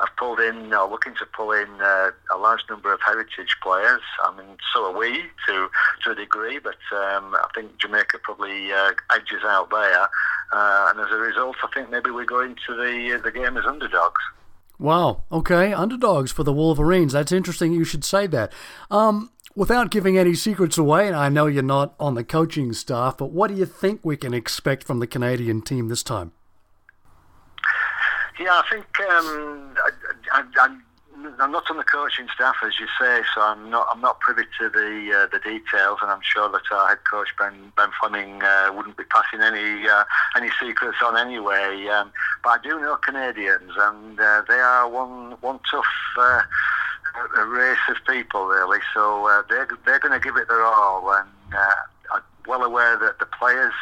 have 0.00 0.16
pulled 0.16 0.40
in, 0.40 0.72
or 0.72 0.88
looking 0.88 1.14
to 1.16 1.26
pull 1.26 1.52
in 1.52 1.68
uh, 1.80 2.10
a 2.34 2.38
large 2.38 2.62
number 2.68 2.92
of 2.92 3.00
heritage 3.00 3.56
players. 3.62 4.02
I 4.22 4.36
mean, 4.36 4.56
so 4.72 4.86
are 4.86 4.98
we 4.98 5.24
to 5.46 5.68
to 6.04 6.10
a 6.10 6.14
degree, 6.14 6.58
but 6.58 6.78
um, 6.92 7.34
I 7.34 7.48
think 7.54 7.78
Jamaica 7.78 8.18
probably 8.22 8.72
uh, 8.72 8.92
edges 9.12 9.44
out 9.44 9.70
there, 9.70 10.08
uh, 10.52 10.90
and 10.90 11.00
as 11.00 11.12
a 11.12 11.16
result, 11.16 11.56
I 11.62 11.68
think 11.74 11.90
maybe 11.90 12.10
we 12.10 12.24
go 12.24 12.40
into 12.40 12.74
the 12.74 13.20
the 13.22 13.30
game 13.30 13.56
as 13.56 13.64
underdogs. 13.66 14.22
Wow. 14.78 15.24
Okay, 15.30 15.72
underdogs 15.72 16.32
for 16.32 16.42
the 16.42 16.52
Wolverines. 16.52 17.12
That's 17.12 17.32
interesting. 17.32 17.72
You 17.72 17.84
should 17.84 18.04
say 18.04 18.26
that. 18.28 18.52
Um, 18.90 19.30
Without 19.56 19.90
giving 19.90 20.18
any 20.18 20.34
secrets 20.34 20.76
away, 20.76 21.06
and 21.06 21.14
I 21.14 21.28
know 21.28 21.46
you're 21.46 21.62
not 21.62 21.94
on 22.00 22.14
the 22.14 22.24
coaching 22.24 22.72
staff, 22.72 23.16
but 23.16 23.30
what 23.30 23.48
do 23.48 23.54
you 23.54 23.66
think 23.66 24.00
we 24.02 24.16
can 24.16 24.34
expect 24.34 24.82
from 24.82 24.98
the 24.98 25.06
Canadian 25.06 25.62
team 25.62 25.86
this 25.86 26.02
time? 26.02 26.32
Yeah, 28.40 28.50
I 28.50 28.62
think 28.68 28.84
um, 29.10 29.74
I, 30.32 30.76
am 31.40 31.52
not 31.52 31.70
on 31.70 31.76
the 31.76 31.84
coaching 31.84 32.28
staff, 32.34 32.56
as 32.64 32.78
you 32.78 32.86
say, 33.00 33.22
so 33.34 33.40
I'm 33.40 33.70
not 33.70 33.86
I'm 33.92 34.00
not 34.00 34.20
privy 34.20 34.44
to 34.60 34.68
the 34.68 35.12
uh, 35.14 35.26
the 35.32 35.38
details, 35.38 35.98
and 36.02 36.10
I'm 36.10 36.20
sure 36.22 36.48
that 36.50 36.62
our 36.70 36.88
head 36.88 36.98
coach 37.10 37.28
Ben 37.38 37.72
Ben 37.76 37.90
Fleming 38.00 38.42
uh, 38.42 38.70
wouldn't 38.74 38.96
be 38.96 39.04
passing 39.04 39.40
any 39.40 39.88
uh, 39.88 40.04
any 40.36 40.48
secrets 40.60 40.98
on 41.04 41.16
anyway. 41.16 41.86
Um, 41.88 42.12
but 42.42 42.50
I 42.50 42.58
do 42.62 42.80
know 42.80 42.96
Canadians, 42.96 43.72
and 43.76 44.20
uh, 44.20 44.42
they 44.48 44.58
are 44.58 44.88
one 44.88 45.32
one 45.40 45.60
tough 45.70 45.84
uh, 46.18 46.42
race 47.46 47.78
of 47.88 47.96
people 48.06 48.46
really. 48.46 48.80
So 48.92 49.28
uh, 49.28 49.42
they're 49.48 49.68
they're 49.84 50.00
going 50.00 50.18
to 50.18 50.24
give 50.24 50.36
it 50.36 50.48
their 50.48 50.64
all, 50.64 51.12
and 51.12 51.28
I'm 52.12 52.22
well 52.46 52.62
aware 52.62 52.98
that 52.98 53.18
the 53.18 53.26
players 53.26 53.72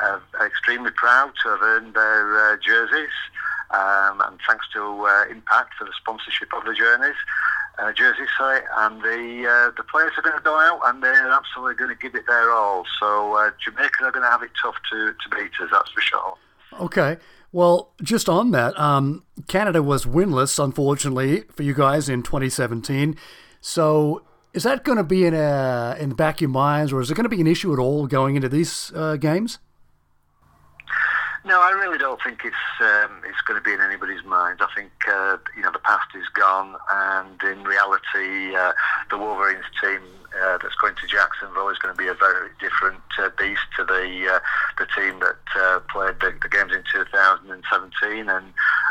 are 0.00 0.22
extremely 0.44 0.90
proud 0.90 1.32
to 1.42 1.50
have 1.50 1.62
earned 1.62 1.94
their 1.94 2.56
jerseys, 2.58 3.14
um, 3.72 4.20
and 4.20 4.38
thanks 4.46 4.66
to 4.74 4.80
uh, 5.06 5.24
Impact 5.30 5.74
for 5.78 5.84
the 5.84 5.92
sponsorship 6.00 6.52
of 6.54 6.64
the 6.64 6.74
journeys. 6.74 7.16
Uh, 7.78 7.90
jersey 7.90 8.26
site, 8.36 8.64
and 8.80 9.00
the 9.00 9.48
uh, 9.48 9.70
the 9.78 9.82
players 9.84 10.12
are 10.18 10.22
going 10.22 10.36
to 10.36 10.44
go 10.44 10.54
out 10.60 10.78
and 10.84 11.02
they're 11.02 11.32
absolutely 11.32 11.74
going 11.74 11.88
to 11.88 11.96
give 11.96 12.14
it 12.14 12.26
their 12.26 12.52
all. 12.52 12.84
So 13.00 13.50
Jamaica 13.64 14.04
are 14.04 14.12
going 14.12 14.24
to 14.24 14.30
have 14.30 14.42
it 14.42 14.50
tough 14.62 14.74
to, 14.90 15.12
to 15.12 15.28
beat 15.34 15.52
us, 15.58 15.70
that's 15.72 15.90
for 15.90 16.00
sure. 16.02 16.34
Okay. 16.80 17.16
Well, 17.52 17.92
just 18.02 18.28
on 18.28 18.50
that, 18.52 18.78
um, 18.78 19.24
Canada 19.46 19.82
was 19.82 20.06
winless, 20.06 20.62
unfortunately, 20.62 21.42
for 21.50 21.62
you 21.62 21.74
guys 21.74 22.08
in 22.08 22.22
2017. 22.22 23.16
So, 23.60 24.22
is 24.54 24.62
that 24.62 24.84
going 24.84 24.96
to 24.96 25.04
be 25.04 25.26
in 25.26 25.34
a 25.34 25.96
in 26.00 26.10
the 26.10 26.14
back 26.14 26.36
of 26.36 26.40
your 26.42 26.50
minds, 26.50 26.92
or 26.92 27.00
is 27.00 27.10
it 27.10 27.14
going 27.14 27.24
to 27.24 27.30
be 27.30 27.40
an 27.40 27.46
issue 27.46 27.72
at 27.72 27.78
all 27.78 28.06
going 28.06 28.36
into 28.36 28.48
these 28.48 28.90
uh, 28.94 29.16
games? 29.16 29.58
No, 31.44 31.60
I 31.60 31.70
really 31.70 31.98
don't 31.98 32.20
think 32.22 32.42
it's 32.44 32.54
um, 32.80 33.22
it's 33.26 33.40
going 33.42 33.58
to 33.60 33.64
be 33.64 33.72
in 33.72 33.80
anybody's 33.80 34.24
mind. 34.24 34.60
I 34.62 34.68
think 34.76 34.92
uh, 35.08 35.38
you 35.56 35.62
know 35.62 35.72
the 35.72 35.80
past 35.80 36.06
is 36.14 36.28
gone, 36.34 36.76
and 36.92 37.42
in 37.42 37.64
reality, 37.64 38.54
uh, 38.54 38.72
the 39.10 39.18
Wolverines 39.18 39.64
team 39.82 40.00
uh, 40.40 40.58
that's 40.58 40.74
going 40.76 40.94
to 40.96 41.06
Jacksonville 41.06 41.68
is 41.68 41.78
going 41.78 41.94
to 41.94 41.98
be 41.98 42.08
a 42.08 42.14
very 42.14 42.50
different 42.60 43.02
uh, 43.18 43.28
beast 43.38 43.62
to 43.76 43.84
the 43.84 44.28
uh, 44.32 44.40
the 44.78 44.86
team 44.96 45.20
that 45.20 45.42
uh, 45.56 45.80
played 45.90 46.16
the, 46.20 46.32
the, 46.40 46.48
games 46.48 46.72
in 46.72 46.82
2017. 46.92 48.28
And 48.28 48.46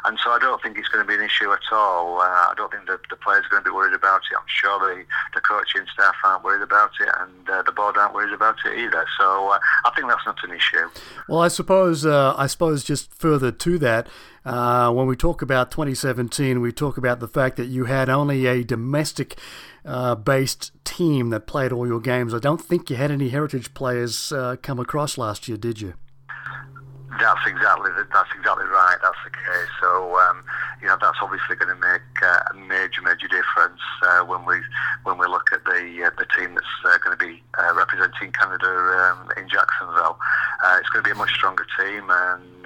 and 0.06 0.20
so 0.24 0.32
I 0.32 0.40
don't 0.40 0.62
think 0.62 0.78
it's 0.78 0.88
going 0.88 1.06
to 1.06 1.08
be 1.08 1.16
an 1.16 1.24
issue 1.24 1.52
at 1.52 1.66
all. 1.72 2.22
Uh, 2.22 2.26
I 2.26 2.54
don't 2.56 2.72
think 2.72 2.86
the, 2.86 3.00
the 3.10 3.16
players 3.16 3.46
are 3.46 3.50
going 3.50 3.64
to 3.64 3.70
be 3.70 3.74
worried 3.74 3.94
about 3.94 4.22
it. 4.32 4.38
I'm 4.38 4.46
sure 4.48 4.80
the, 4.80 5.04
the 5.34 5.42
coaching 5.42 5.86
staff 5.94 6.16
aren't 6.24 6.44
worried 6.44 6.64
about 6.64 6.92
it, 7.00 7.10
and 7.20 7.66
the 7.66 7.72
board 7.72 7.98
aren't 7.98 8.14
worried 8.14 8.34
about 8.34 8.58
it 8.66 8.78
either. 8.78 9.06
So 9.18 9.26
I 9.26 9.92
think 9.96 10.08
that's 10.08 10.26
not 10.26 10.38
an 10.44 10.52
issue. 10.52 10.90
Well, 11.28 11.40
I 11.40 11.48
suppose 11.48 12.06
I 12.06 12.48
suppose 12.48 12.84
just 12.84 13.14
further 13.14 13.52
to 13.52 13.78
that, 13.80 14.08
uh, 14.46 14.92
when 14.92 15.08
we 15.08 15.16
talk 15.16 15.42
about 15.42 15.72
2017, 15.72 16.62
we 16.62 16.72
talk 16.72 16.98
about 16.98 17.20
the 17.20 17.28
fact 17.28 17.58
that 17.58 17.68
you 17.68 17.86
had 17.86 18.10
only 18.10 18.46
a 18.46 18.64
domestic. 18.64 19.38
Uh, 19.84 20.14
based 20.14 20.72
team 20.84 21.32
that 21.32 21.48
played 21.48 21.72
all 21.72 21.88
your 21.88 22.00
games. 22.00 22.36
I 22.36 22.38
don't 22.38 22.62
think 22.62 22.92
you 22.92 22.98
had 22.98 23.10
any 23.10 23.30
heritage 23.30 23.74
players 23.74 24.32
uh, 24.32 24.56
come 24.62 24.80
across 24.80 25.18
last 25.18 25.48
year, 25.48 25.58
did 25.58 25.82
you? 25.82 25.96
That's 27.20 27.46
exactly 27.46 27.92
that's 28.14 28.30
exactly 28.34 28.66
right. 28.66 28.98
That's 29.02 29.18
the 29.24 29.30
case. 29.30 29.72
So 29.82 30.18
um, 30.18 30.44
you 30.82 30.88
know 30.88 30.98
that's 31.00 31.18
obviously 31.22 31.56
going 31.56 31.70
to 31.70 31.80
make 31.80 32.02
uh, 32.24 32.50
a 32.50 32.56
major 32.56 33.02
major 33.04 33.28
difference 33.28 33.82
uh, 34.02 34.24
when 34.26 34.46
we 34.46 34.56
when 35.04 35.18
we 35.18 35.28
look 35.28 35.52
at 35.52 35.64
the 35.66 36.06
uh, 36.06 36.10
the 36.18 36.26
team 36.38 36.56
that's 36.56 36.76
uh, 36.86 36.98
going 37.04 37.18
to 37.18 37.24
be 37.24 37.44
uh, 37.60 37.74
representing 37.76 38.32
Canada 38.32 38.72
um, 39.06 39.30
in 39.38 39.50
Jacksonville. 39.50 40.18
Uh, 40.64 40.78
it's 40.80 40.90
going 40.90 41.04
to 41.04 41.08
be 41.10 41.12
a 41.12 41.20
much 41.20 41.34
stronger 41.36 41.66
team, 41.78 42.10
and 42.10 42.66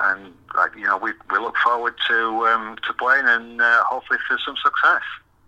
and 0.00 0.32
you 0.76 0.84
know 0.84 0.98
we 0.98 1.12
we 1.30 1.38
look 1.38 1.56
forward 1.64 1.94
to 2.08 2.46
um, 2.46 2.76
to 2.86 2.92
playing 2.94 3.24
and 3.26 3.60
hopefully 3.60 4.18
for 4.28 4.38
some 4.44 4.56
success. 4.62 5.02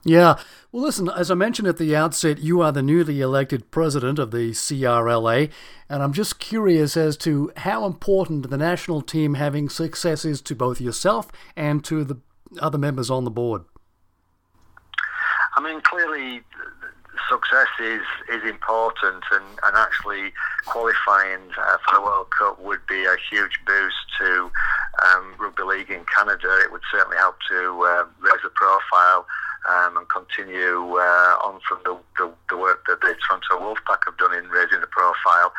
Yeah. 0.05 0.37
Well, 0.71 0.83
listen, 0.83 1.09
as 1.09 1.31
I 1.31 1.35
mentioned 1.35 1.67
at 1.67 1.79
the 1.79 1.97
outset, 1.97 2.39
you 2.39 2.61
are 2.61 2.71
the 2.71 2.83
newly 2.83 3.21
elected 3.21 3.71
president 3.71 4.19
of 4.19 4.33
the 4.33 4.51
CRLA, 4.51 5.51
and 5.89 6.03
I'm 6.03 6.13
just 6.13 6.39
curious 6.39 6.97
as 6.97 7.17
to 7.19 7.51
how 7.59 7.87
important 7.87 8.51
the 8.51 8.59
national 8.59 9.01
team 9.01 9.35
having 9.35 9.71
success 9.71 10.27
is 10.27 10.43
to 10.43 10.55
both 10.55 10.81
yourself 10.81 11.33
and 11.57 11.83
to 11.85 12.05
the 12.05 12.21
other 12.61 12.77
members 12.77 13.11
on 13.11 13.25
the 13.25 13.31
board. 13.31 13.63
I 15.57 15.63
mean, 15.63 15.81
clearly, 15.81 16.43
success 17.29 17.69
is, 17.81 18.03
is 18.29 18.43
important, 18.49 19.25
and, 19.33 19.45
and 19.65 19.77
actually 19.77 20.33
qualifying 20.67 21.41
uh, 21.59 21.79
for 21.85 21.95
the 21.97 22.01
World 22.01 22.29
Cup 22.39 22.61
would 22.61 22.87
be 22.87 23.05
a 23.05 23.17
huge 23.31 23.61
boost 23.67 23.97
to 24.19 24.51
um, 25.07 25.35
rugby 25.39 25.63
league 25.63 25.91
in 25.91 26.05
Canada. 26.05 26.49
It 26.63 26.73
would 26.73 26.83
certainly 26.91 27.17
help 27.17 27.37
to 27.49 27.83
uh, 27.83 28.05
raise 28.21 28.43
the 28.43 28.51
profile 28.55 29.27
um, 29.69 29.97
and 29.97 30.09
continue 30.09 30.97
uh, 30.97 31.37
on 31.45 31.61
from 31.67 31.79
the, 31.85 31.99
the, 32.19 32.33
the, 32.51 32.57
work 32.57 32.85
that 32.87 33.01
the 33.01 33.15
Toronto 33.27 33.59
Wolfpack 33.61 34.05
have 34.05 34.17
done 34.19 34.35
in 34.35 34.49
raising 34.49 34.81
the 34.81 34.87
profile. 34.89 35.53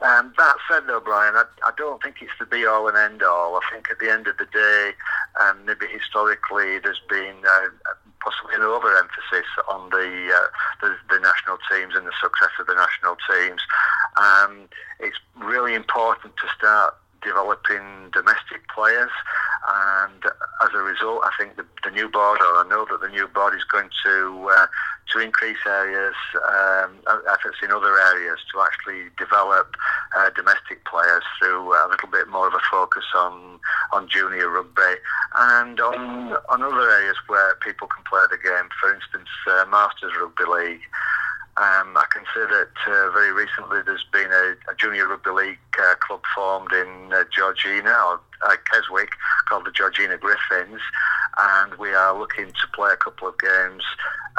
Um, 0.00 0.32
that 0.38 0.56
said, 0.70 0.84
though, 0.86 1.00
Brian, 1.00 1.34
I, 1.36 1.44
I, 1.62 1.72
don't 1.76 2.02
think 2.02 2.16
it's 2.22 2.32
the 2.38 2.46
be 2.46 2.64
all 2.64 2.88
and 2.88 2.96
end 2.96 3.22
all. 3.22 3.56
I 3.56 3.60
think 3.70 3.90
at 3.90 3.98
the 3.98 4.10
end 4.10 4.28
of 4.28 4.38
the 4.38 4.46
day, 4.46 4.92
um, 5.38 5.58
maybe 5.66 5.86
historically, 5.92 6.78
there's 6.78 7.02
been 7.08 7.36
uh, 7.44 7.92
possibly 8.20 8.54
an 8.54 8.62
overemphasis 8.62 9.48
on 9.68 9.90
the, 9.90 10.30
uh, 10.32 10.48
the, 10.80 10.96
the 11.08 11.20
national 11.20 11.58
teams 11.70 11.94
and 11.96 12.06
the 12.06 12.12
success 12.20 12.50
of 12.60 12.66
the 12.66 12.74
national 12.74 13.16
teams. 13.28 13.60
Um, 14.16 14.68
it's 15.00 15.18
really 15.36 15.74
important 15.74 16.36
to 16.36 16.46
start 16.56 16.94
developing 17.22 18.10
domestic 18.12 18.66
players 18.74 19.10
and 19.68 20.24
as 20.24 20.70
a 20.74 20.78
result, 20.78 21.22
I 21.22 21.30
think 21.38 21.56
the, 21.56 21.66
the 21.84 21.90
new 21.90 22.08
board, 22.08 22.40
or 22.40 22.64
I 22.64 22.66
know 22.68 22.86
that 22.90 23.00
the 23.00 23.08
new 23.08 23.28
board 23.28 23.54
is 23.54 23.64
going 23.64 23.90
to 24.04 24.48
uh, 24.50 24.66
to 25.12 25.18
increase 25.18 25.58
areas, 25.66 26.14
um, 26.36 26.96
efforts 27.28 27.58
in 27.62 27.70
other 27.70 27.98
areas 27.98 28.38
to 28.52 28.60
actually 28.60 29.10
develop 29.18 29.74
uh, 30.16 30.30
domestic 30.30 30.84
players 30.86 31.22
through 31.38 31.74
a 31.74 31.88
little 31.90 32.08
bit 32.08 32.28
more 32.28 32.46
of 32.46 32.54
a 32.54 32.60
focus 32.70 33.04
on 33.14 33.60
on 33.92 34.08
junior 34.08 34.48
rugby 34.48 34.96
and 35.36 35.80
on 35.80 36.36
on 36.48 36.62
other 36.62 36.90
areas 36.90 37.16
where 37.26 37.54
people 37.56 37.86
can 37.86 38.02
play 38.04 38.22
the 38.30 38.38
game. 38.38 38.68
For 38.80 38.94
instance, 38.94 39.28
uh, 39.46 39.66
Masters 39.70 40.12
Rugby 40.20 40.44
League. 40.44 40.82
Um, 41.60 41.94
I 41.94 42.06
can 42.10 42.24
say 42.34 42.40
that 42.40 42.72
uh, 42.86 43.10
very 43.10 43.32
recently 43.32 43.80
there's 43.84 44.06
been 44.10 44.32
a, 44.32 44.54
a 44.72 44.74
junior 44.78 45.06
rugby 45.06 45.28
league 45.28 45.58
uh, 45.78 45.94
club 45.96 46.22
formed 46.34 46.72
in 46.72 47.12
uh, 47.12 47.24
Georgina 47.36 47.90
or 47.90 48.20
uh, 48.48 48.56
Keswick 48.72 49.10
called 49.46 49.66
the 49.66 49.70
Georgina 49.70 50.16
Griffins, 50.16 50.80
and 51.36 51.74
we 51.74 51.92
are 51.92 52.18
looking 52.18 52.46
to 52.46 52.66
play 52.72 52.92
a 52.94 52.96
couple 52.96 53.28
of 53.28 53.34
games 53.38 53.82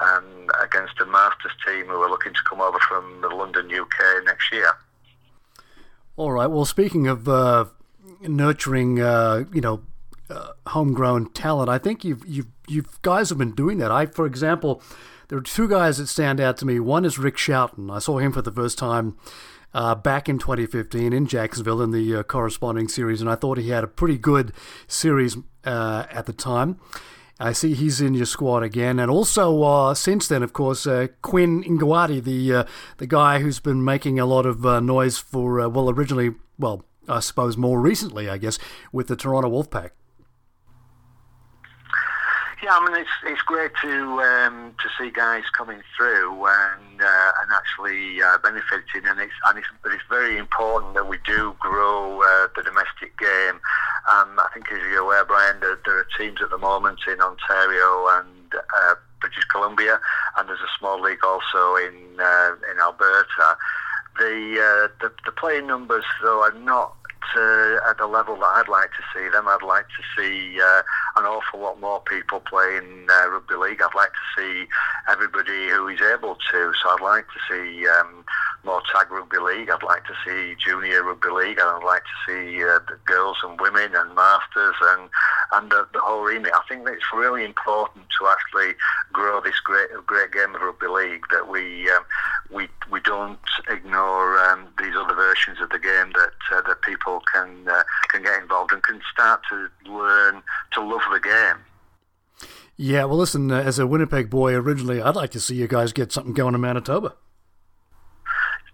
um, 0.02 0.50
against 0.64 1.00
a 1.00 1.06
Masters 1.06 1.52
team 1.64 1.86
who 1.86 2.02
are 2.02 2.10
looking 2.10 2.34
to 2.34 2.40
come 2.50 2.60
over 2.60 2.80
from 2.80 3.22
London, 3.22 3.70
UK 3.72 4.26
next 4.26 4.52
year. 4.52 4.72
All 6.18 6.32
right. 6.32 6.48
Well, 6.48 6.66
speaking 6.66 7.06
of 7.06 7.30
uh, 7.30 7.66
nurturing, 8.22 9.00
uh, 9.00 9.44
you 9.54 9.62
know, 9.62 9.84
homegrown 10.66 11.34
talent, 11.34 11.70
I 11.70 11.78
think 11.78 12.04
you've 12.04 12.26
you've 12.26 12.48
you 12.68 12.86
guys 13.04 13.30
have 13.30 13.38
been 13.38 13.54
doing 13.54 13.78
that. 13.78 13.92
I, 13.92 14.08
for 14.08 14.26
example 14.26 14.82
there 15.32 15.38
are 15.38 15.42
two 15.42 15.70
guys 15.70 15.98
that 15.98 16.08
stand 16.08 16.42
out 16.42 16.58
to 16.58 16.66
me. 16.66 16.78
One 16.78 17.06
is 17.06 17.18
Rick 17.18 17.38
Shoughton. 17.38 17.90
I 17.90 18.00
saw 18.00 18.18
him 18.18 18.34
for 18.34 18.42
the 18.42 18.52
first 18.52 18.78
time 18.78 19.16
uh, 19.74 19.96
back 19.96 20.28
in 20.28 20.38
2015 20.38 21.14
in 21.14 21.26
Jacksonville 21.26 21.82
in 21.82 21.92
the 21.92 22.18
uh, 22.18 22.24
corresponding 22.24 22.90
series, 22.90 23.22
and 23.22 23.30
I 23.30 23.36
thought 23.36 23.58
he 23.58 23.70
had 23.70 23.86
a 23.86 23.88
pretty 23.88 24.18
good 24.18 24.52
series 24.90 25.38
uh, 25.64 26.04
at 26.12 26.26
the 26.26 26.34
time. 26.34 26.82
I 27.40 27.54
see 27.54 27.74
he's 27.74 28.02
in 28.02 28.14
your 28.14 28.26
squad 28.26 28.64
again, 28.64 29.00
and 29.00 29.10
also 29.10 29.64
uh, 29.64 29.94
since 29.94 30.28
then, 30.28 30.44
of 30.44 30.52
course, 30.52 30.86
uh, 30.86 31.08
Quinn 31.22 31.64
Ngawati, 31.64 32.22
the 32.22 32.54
uh, 32.54 32.64
the 32.98 33.08
guy 33.08 33.40
who's 33.40 33.62
been 33.62 33.86
making 33.86 34.20
a 34.20 34.26
lot 34.26 34.46
of 34.46 34.66
noise 34.84 35.18
for 35.18 35.70
well, 35.70 35.90
originally, 35.90 36.36
well, 36.60 36.84
I 37.08 37.22
suppose 37.22 37.56
more 37.56 37.80
recently, 37.80 38.30
I 38.30 38.38
guess, 38.38 38.60
with 38.92 39.08
the 39.08 39.16
Toronto 39.16 39.50
Wolfpack. 39.50 39.92
Yeah, 42.64 42.78
I 42.78 42.86
mean 42.86 43.02
it's 43.02 43.10
it's 43.26 43.42
great 43.42 43.72
to 43.82 44.22
um, 44.22 44.76
to 44.78 44.90
see 44.96 45.10
guys 45.10 45.44
coming 45.58 45.82
through 45.98 46.46
and 46.46 47.02
uh, 47.02 47.32
and 47.42 47.50
actually 47.52 48.22
uh, 48.22 48.38
benefiting, 48.38 49.10
and 49.10 49.20
it's 49.20 49.34
and 49.48 49.58
it's, 49.58 49.68
it's 49.86 50.04
very 50.10 50.38
important 50.38 50.94
that 50.94 51.08
we 51.08 51.18
do 51.26 51.56
grow 51.60 52.22
uh, 52.22 52.48
the 52.56 52.62
domestic 52.62 53.18
game. 53.18 53.60
Um, 54.14 54.38
I 54.38 54.48
think, 54.54 54.72
as 54.72 54.78
you're 54.92 55.02
aware, 55.02 55.26
Brian, 55.26 55.60
there, 55.60 55.80
there 55.86 55.98
are 55.98 56.08
teams 56.18 56.40
at 56.42 56.52
the 56.52 56.58
moment 56.60 57.00
in 57.08 57.20
Ontario 57.20 58.08
and 58.20 58.54
uh, 58.54 58.96
British 59.22 59.46
Columbia, 59.46 60.00
and 60.38 60.48
there's 60.48 60.60
a 60.60 60.78
small 60.78 61.02
league 61.02 61.24
also 61.26 61.76
in 61.78 62.20
uh, 62.20 62.52
in 62.72 62.80
Alberta. 62.80 63.58
The, 64.20 64.36
uh, 64.60 64.88
the 65.02 65.12
the 65.26 65.32
playing 65.32 65.66
numbers 65.66 66.04
though 66.22 66.44
are 66.44 66.54
not 66.54 67.01
uh, 67.36 67.90
at 67.90 67.98
the 67.98 68.08
level 68.08 68.36
that 68.36 68.52
I'd 68.56 68.68
like 68.68 68.92
to 68.92 69.04
see 69.14 69.28
them. 69.30 69.48
I'd 69.48 69.64
like 69.64 69.88
to 69.88 70.04
see 70.18 70.60
uh, 70.60 70.82
an 71.18 71.26
awful 71.26 71.60
lot 71.60 71.80
more 71.80 72.02
people 72.02 72.40
playing 72.40 73.08
uh, 73.10 73.30
rugby 73.30 73.56
league. 73.56 73.82
I'd 73.82 73.96
like 73.96 74.12
to 74.12 74.42
see 74.42 74.68
everybody 75.10 75.70
who 75.70 75.88
is 75.88 76.02
able 76.02 76.36
to. 76.52 76.74
So 76.82 76.90
I'd 76.90 77.02
like 77.02 77.26
to 77.26 77.40
see 77.50 77.88
um, 77.88 78.26
more 78.64 78.82
tag 78.94 79.12
rugby 79.12 79.38
league. 79.38 79.70
I'd 79.70 79.84
like 79.84 80.06
to 80.06 80.16
see 80.26 80.56
junior 80.64 81.04
rugby 81.04 81.30
league, 81.30 81.60
and 81.60 81.70
I'd 81.70 81.84
like 81.84 82.04
to 82.04 82.18
see 82.28 82.64
uh, 82.64 82.80
girls 83.06 83.38
and 83.44 83.60
women 83.60 83.96
and 83.96 84.16
masters 84.16 84.76
and 84.82 85.10
and 85.54 85.72
the, 85.72 85.88
the 85.94 86.00
whole 86.00 86.22
remit. 86.22 86.54
I 86.54 86.62
think 86.70 86.86
that 86.86 86.94
it's 86.94 87.14
really 87.14 87.44
important 87.44 88.06
to 88.20 88.28
actually 88.28 88.76
grow 89.12 89.42
this 89.42 89.60
great 89.64 89.90
great 90.06 90.32
game 90.32 90.56
of 90.56 90.62
rugby 90.62 90.88
league. 90.88 91.24
That 91.32 91.48
we 91.48 91.90
um, 91.90 92.04
we 92.54 92.68
we 92.92 93.00
don't 93.02 93.40
ignore 93.70 94.38
um, 94.40 94.68
these 94.78 94.94
other 94.96 95.16
versions 95.16 95.60
of 95.62 95.70
the 95.70 95.80
game 95.80 96.12
that 96.16 96.34
uh, 96.54 96.62
that 96.68 96.82
people 96.82 97.22
can 97.34 97.68
uh, 97.68 97.84
can 98.12 98.24
get 98.24 98.42
involved 98.42 98.72
and 98.72 98.84
can 98.84 99.02
start 99.12 99.42
to 99.50 99.70
learn 99.90 100.42
to 100.74 100.82
love 100.82 101.02
the 101.12 101.20
game. 101.20 101.64
Yeah, 102.78 103.06
well, 103.06 103.18
listen, 103.18 103.52
uh, 103.52 103.62
as 103.62 103.78
a 103.80 103.86
Winnipeg 103.86 104.30
boy 104.30 104.54
originally, 104.56 105.02
I'd 105.02 105.16
like 105.16 105.32
to 105.32 105.40
see 105.40 105.56
you 105.56 105.68
guys 105.68 105.94
get 105.94 106.12
something 106.12 106.34
going 106.34 106.56
in 106.56 106.62
Manitoba. 106.62 107.16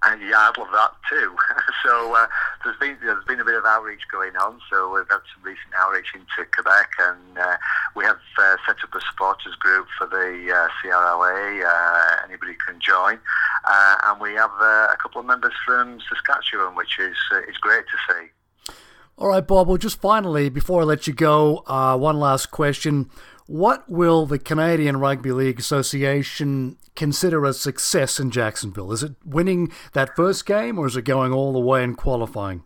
And 0.04 0.22
yeah, 0.22 0.50
I'd 0.50 0.58
love 0.58 0.70
that 0.72 0.92
too. 1.10 1.36
so 1.86 2.16
uh, 2.16 2.28
there's 2.68 2.80
been 2.80 2.98
there's 3.02 3.24
been 3.24 3.40
a 3.40 3.46
bit 3.46 3.56
of 3.56 3.64
outreach 3.66 4.02
going 4.12 4.36
on. 4.36 4.60
So 4.70 4.94
we've 4.94 5.08
had 5.10 5.24
some 5.34 5.44
recent 5.44 5.74
outreach 5.78 6.14
into 6.14 6.50
Quebec, 6.54 6.92
and 7.00 7.38
uh, 7.38 7.58
we 7.96 8.04
have 8.04 8.20
uh, 8.38 8.58
set 8.66 8.78
up 8.84 8.94
a 8.94 9.00
supporters 9.10 9.56
group 9.56 9.88
for 9.98 10.06
the 10.08 10.52
uh, 10.52 10.68
CRLA. 10.84 11.64
Uh, 11.66 12.26
anybody 12.26 12.56
can 12.66 12.80
join, 12.80 13.20
uh, 13.66 13.96
and 14.06 14.20
we 14.20 14.34
have 14.34 14.52
a 14.52 14.98
couple 15.02 15.22
of 15.22 15.28
members 15.28 15.54
from 15.66 16.00
Saskatchewan, 16.10 16.76
which 16.76 17.00
is 17.00 17.16
is 17.48 17.58
great 17.58 17.86
to 17.88 18.14
see. 18.14 18.74
All 19.18 19.30
right, 19.30 19.46
Bob. 19.46 19.68
Well, 19.68 19.78
just 19.78 20.00
finally, 20.02 20.50
before 20.50 20.82
I 20.82 20.84
let 20.84 21.08
you 21.08 21.14
go, 21.14 21.64
one 21.98 22.20
last 22.20 22.52
question. 22.52 23.10
What 23.48 23.90
will 23.90 24.26
the 24.26 24.40
Canadian 24.40 24.98
Rugby 24.98 25.32
League 25.32 25.58
Association 25.58 26.78
consider 26.98 27.46
a 27.46 27.54
success 27.54 28.20
in 28.20 28.30
Jacksonville? 28.30 28.92
Is 28.92 29.04
it 29.04 29.16
winning 29.24 29.72
that 29.94 30.18
first 30.18 30.46
game, 30.46 30.78
or 30.78 30.86
is 30.86 30.98
it 30.98 31.04
going 31.04 31.32
all 31.32 31.54
the 31.54 31.60
way 31.60 31.82
and 31.82 31.98
qualifying? 31.98 32.64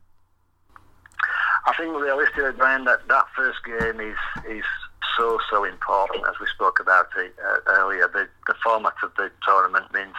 I 1.68 1.74
think 1.78 1.96
realistically, 1.96 2.52
Brian, 2.58 2.86
that 2.86 3.08
that 3.08 3.26
first 3.36 3.60
game 3.64 4.00
is 4.00 4.18
is 4.50 4.66
so 5.16 5.38
so 5.52 5.66
important 5.66 6.26
as 6.28 6.40
we 6.40 6.48
spoke 6.48 6.80
about 6.80 7.10
it, 7.16 7.36
uh, 7.46 7.60
earlier. 7.68 8.10
The 8.12 8.28
the 8.48 8.56
format 8.64 8.96
of 9.04 9.14
the 9.18 9.30
tournament 9.46 9.94
means 9.94 10.16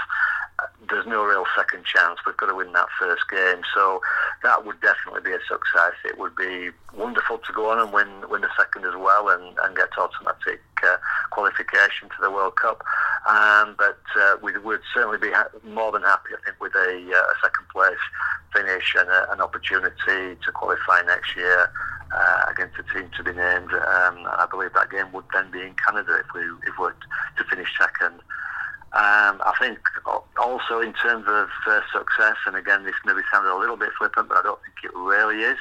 there's 0.89 1.07
no 1.07 1.25
real 1.25 1.45
second 1.57 1.85
chance. 1.85 2.21
We've 2.27 2.37
got 2.37 2.47
to 2.47 2.55
win 2.55 2.73
that 2.73 2.89
first 2.99 3.29
game. 3.31 3.63
So 3.75 4.01
that 4.43 4.67
would 4.67 4.81
definitely 4.81 5.23
be 5.23 5.33
a 5.33 5.41
success. 5.49 5.95
It 6.05 6.19
would 6.19 6.37
be 6.37 6.71
wonderful 6.97 7.39
to 7.39 7.53
go 7.53 7.71
on 7.71 7.81
and 7.81 7.93
win 7.93 8.29
win 8.29 8.43
the 8.43 8.51
second 8.57 8.85
as 8.85 8.95
well 8.97 9.29
and, 9.29 9.57
and 9.63 9.77
get 9.77 9.97
automatic 9.97 10.61
uh, 10.85 10.97
qualification 11.31 12.09
to 12.11 12.17
the 12.21 12.31
World 12.31 12.57
Cup. 12.57 12.85
Um, 13.29 13.75
but 13.79 14.03
uh, 14.19 14.37
we 14.43 14.57
would 14.59 14.81
certainly 14.93 15.19
be 15.19 15.31
ha- 15.31 15.49
more 15.65 15.93
than 15.93 16.03
happy, 16.03 16.31
I 16.37 16.45
think, 16.45 16.61
with 16.61 16.75
a, 16.75 17.11
uh, 17.15 17.33
a 17.33 17.37
second 17.43 17.69
place 17.73 18.03
finish 18.53 18.95
and 18.99 19.09
a, 19.09 19.33
an 19.33 19.41
opportunity 19.41 20.37
to 20.45 20.53
qualify 20.53 21.03
next 21.03 21.37
year. 21.37 21.71
Uh, 22.15 22.45
against 22.51 22.77
a 22.79 22.83
team 22.93 23.09
to 23.17 23.23
be 23.25 23.33
named, 23.33 23.73
um, 23.73 24.29
I 24.29 24.47
believe 24.51 24.75
that 24.75 24.91
game 24.91 25.11
would 25.15 25.25
then 25.33 25.51
be 25.51 25.63
in 25.63 25.75
Canada 25.83 26.21
if 26.21 26.27
we 26.35 26.43
if 26.69 26.77
we 26.79 26.85
were 26.85 26.97
to 27.39 27.45
finish 27.45 27.69
second. 27.81 28.21
Um, 28.95 29.41
I 29.41 29.55
think 29.59 29.79
also 30.39 30.81
in 30.81 30.93
terms 30.93 31.25
of 31.27 31.49
uh, 31.67 31.81
success, 31.93 32.37
and 32.47 32.57
again, 32.57 32.85
this 32.85 32.95
maybe 33.07 33.23
sounded 33.33 33.51
a 33.51 33.57
little 33.57 33.77
bit 33.77 33.89
flippant, 33.97 34.29
but 34.29 34.37
I 34.37 34.43
don't 34.43 34.61
think 34.63 34.93
it 34.93 34.95
really 34.95 35.43
is. 35.43 35.57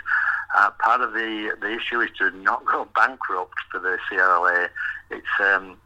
Uh, 0.54 0.70
part 0.80 1.00
of 1.00 1.14
the 1.14 1.56
the 1.62 1.72
issue 1.72 2.02
is 2.02 2.10
to 2.18 2.32
not 2.32 2.66
go 2.66 2.88
bankrupt 2.94 3.56
for 3.72 3.80
the 3.80 3.98
CRLA. 4.10 4.68
It's 5.12 5.40
um, 5.40 5.78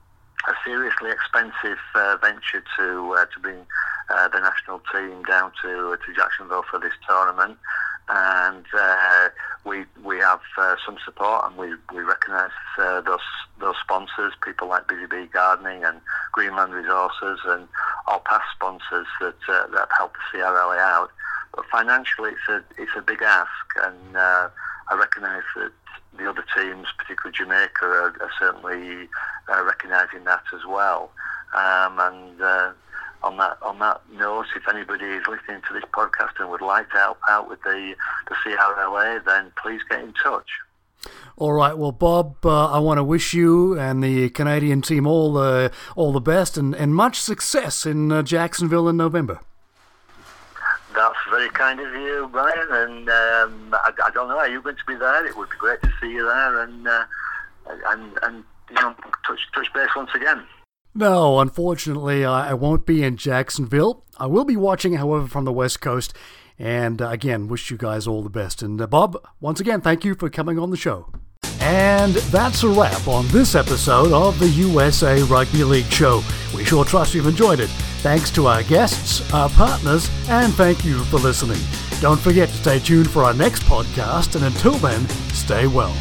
a 0.47 0.53
seriously 0.65 1.11
expensive 1.11 1.77
uh, 1.93 2.17
venture 2.19 2.63
to 2.77 3.13
uh, 3.13 3.25
to 3.25 3.39
bring 3.39 3.65
uh, 4.09 4.27
the 4.29 4.39
national 4.39 4.81
team 4.91 5.21
down 5.23 5.51
to 5.61 5.97
to 6.03 6.13
Jacksonville 6.15 6.65
for 6.69 6.79
this 6.79 6.93
tournament 7.07 7.59
and 8.09 8.65
uh, 8.77 9.29
we 9.65 9.85
we 10.03 10.19
have 10.19 10.41
uh, 10.57 10.75
some 10.85 10.97
support, 11.03 11.45
and 11.45 11.57
we 11.57 11.73
we 11.93 12.03
recognise 12.03 12.51
uh, 12.77 13.01
those 13.01 13.19
those 13.59 13.75
sponsors, 13.81 14.33
people 14.43 14.67
like 14.67 14.87
Busy 14.87 15.07
Bee 15.07 15.25
Gardening 15.33 15.83
and 15.83 15.99
Greenland 16.31 16.73
Resources, 16.73 17.39
and 17.45 17.67
our 18.07 18.19
past 18.19 18.45
sponsors 18.55 19.07
that 19.21 19.35
uh, 19.49 19.67
that 19.73 19.89
helped 19.97 20.17
the 20.31 20.37
CRLA 20.37 20.77
out. 20.77 21.09
But 21.55 21.65
financially, 21.71 22.31
it's 22.31 22.49
a 22.49 22.81
it's 22.81 22.95
a 22.95 23.01
big 23.01 23.21
ask, 23.21 23.49
and 23.83 24.15
uh, 24.15 24.49
I 24.89 24.95
recognise 24.95 25.43
that 25.55 25.71
the 26.17 26.29
other 26.29 26.45
teams, 26.55 26.87
particularly 26.97 27.35
Jamaica, 27.35 27.85
are, 27.85 28.15
are 28.21 28.31
certainly 28.39 29.09
uh, 29.49 29.63
recognising 29.63 30.23
that 30.25 30.43
as 30.53 30.65
well. 30.67 31.11
Um, 31.53 31.99
and 31.99 32.41
on 33.23 33.37
that 33.37 33.57
on 33.61 33.79
that 33.79 34.01
note, 34.13 34.45
if 34.55 34.67
anybody 34.67 35.05
is 35.05 35.23
listening 35.27 35.61
to 35.67 35.73
this 35.73 35.83
podcast 35.93 36.39
and 36.39 36.49
would 36.49 36.61
like 36.61 36.89
to 36.91 36.97
help 36.97 37.19
out 37.27 37.49
with 37.49 37.61
the 37.63 37.95
the 38.29 38.35
CRLA, 38.35 39.23
then 39.25 39.51
please 39.61 39.81
get 39.89 40.01
in 40.01 40.13
touch. 40.13 40.49
All 41.37 41.53
right, 41.53 41.77
well, 41.77 41.91
Bob, 41.91 42.45
uh, 42.45 42.71
I 42.71 42.79
want 42.79 42.97
to 42.97 43.03
wish 43.03 43.33
you 43.33 43.77
and 43.77 44.03
the 44.03 44.29
Canadian 44.29 44.81
team 44.81 45.05
all 45.05 45.33
the 45.33 45.71
all 45.95 46.13
the 46.13 46.21
best 46.21 46.57
and, 46.57 46.73
and 46.73 46.95
much 46.95 47.19
success 47.19 47.85
in 47.85 48.11
uh, 48.11 48.23
Jacksonville 48.23 48.87
in 48.87 48.97
November. 48.97 49.39
That's 50.95 51.17
very 51.29 51.49
kind 51.49 51.81
of 51.81 51.93
you, 51.93 52.29
Brian. 52.31 52.67
And 52.71 53.09
um, 53.09 53.69
I, 53.73 53.91
I, 54.05 54.11
don't 54.11 54.29
know, 54.29 54.37
are 54.37 54.47
you 54.47 54.61
going 54.61 54.77
to 54.77 54.85
be 54.87 54.95
there? 54.95 55.25
It 55.25 55.35
would 55.35 55.49
be 55.49 55.57
great 55.57 55.81
to 55.81 55.91
see 55.99 56.09
you 56.09 56.23
there 56.23 56.61
and 56.61 56.87
uh, 56.87 57.05
and 57.87 58.17
and 58.23 58.43
you 58.69 58.75
know 58.75 58.95
touch 59.27 59.41
touch 59.53 59.71
base 59.73 59.89
once 59.95 60.11
again. 60.15 60.41
No, 60.97 61.41
unfortunately, 61.41 62.23
I 62.23 62.53
won't 62.53 62.85
be 62.85 63.03
in 63.03 63.17
Jacksonville. 63.17 64.05
I 64.17 64.27
will 64.27 64.45
be 64.45 64.55
watching, 64.55 64.93
however, 64.93 65.27
from 65.27 65.43
the 65.43 65.51
West 65.51 65.81
Coast. 65.81 66.13
And 66.57 67.01
uh, 67.01 67.09
again, 67.09 67.49
wish 67.49 67.69
you 67.69 67.75
guys 67.75 68.07
all 68.07 68.23
the 68.23 68.29
best. 68.29 68.61
And 68.61 68.81
uh, 68.81 68.87
Bob, 68.87 69.17
once 69.41 69.59
again, 69.59 69.81
thank 69.81 70.05
you 70.05 70.15
for 70.15 70.29
coming 70.29 70.57
on 70.57 70.71
the 70.71 70.77
show. 70.77 71.11
And 71.59 72.13
that's 72.13 72.63
a 72.63 72.69
wrap 72.69 73.07
on 73.09 73.27
this 73.27 73.55
episode 73.55 74.13
of 74.13 74.39
the 74.39 74.47
USA 74.47 75.21
Rugby 75.23 75.65
League 75.65 75.91
Show. 75.91 76.23
We 76.55 76.63
sure 76.63 76.85
trust 76.85 77.13
you've 77.13 77.27
enjoyed 77.27 77.59
it. 77.59 77.69
Thanks 78.01 78.31
to 78.31 78.47
our 78.47 78.63
guests, 78.63 79.33
our 79.33 79.49
partners, 79.49 80.09
and 80.29 80.53
thank 80.53 80.85
you 80.85 81.03
for 81.05 81.17
listening. 81.17 81.59
Don't 81.99 82.19
forget 82.19 82.47
to 82.49 82.55
stay 82.55 82.79
tuned 82.79 83.09
for 83.09 83.23
our 83.23 83.33
next 83.33 83.63
podcast, 83.63 84.35
and 84.35 84.45
until 84.45 84.73
then, 84.75 85.07
stay 85.33 85.67
well. 85.67 85.93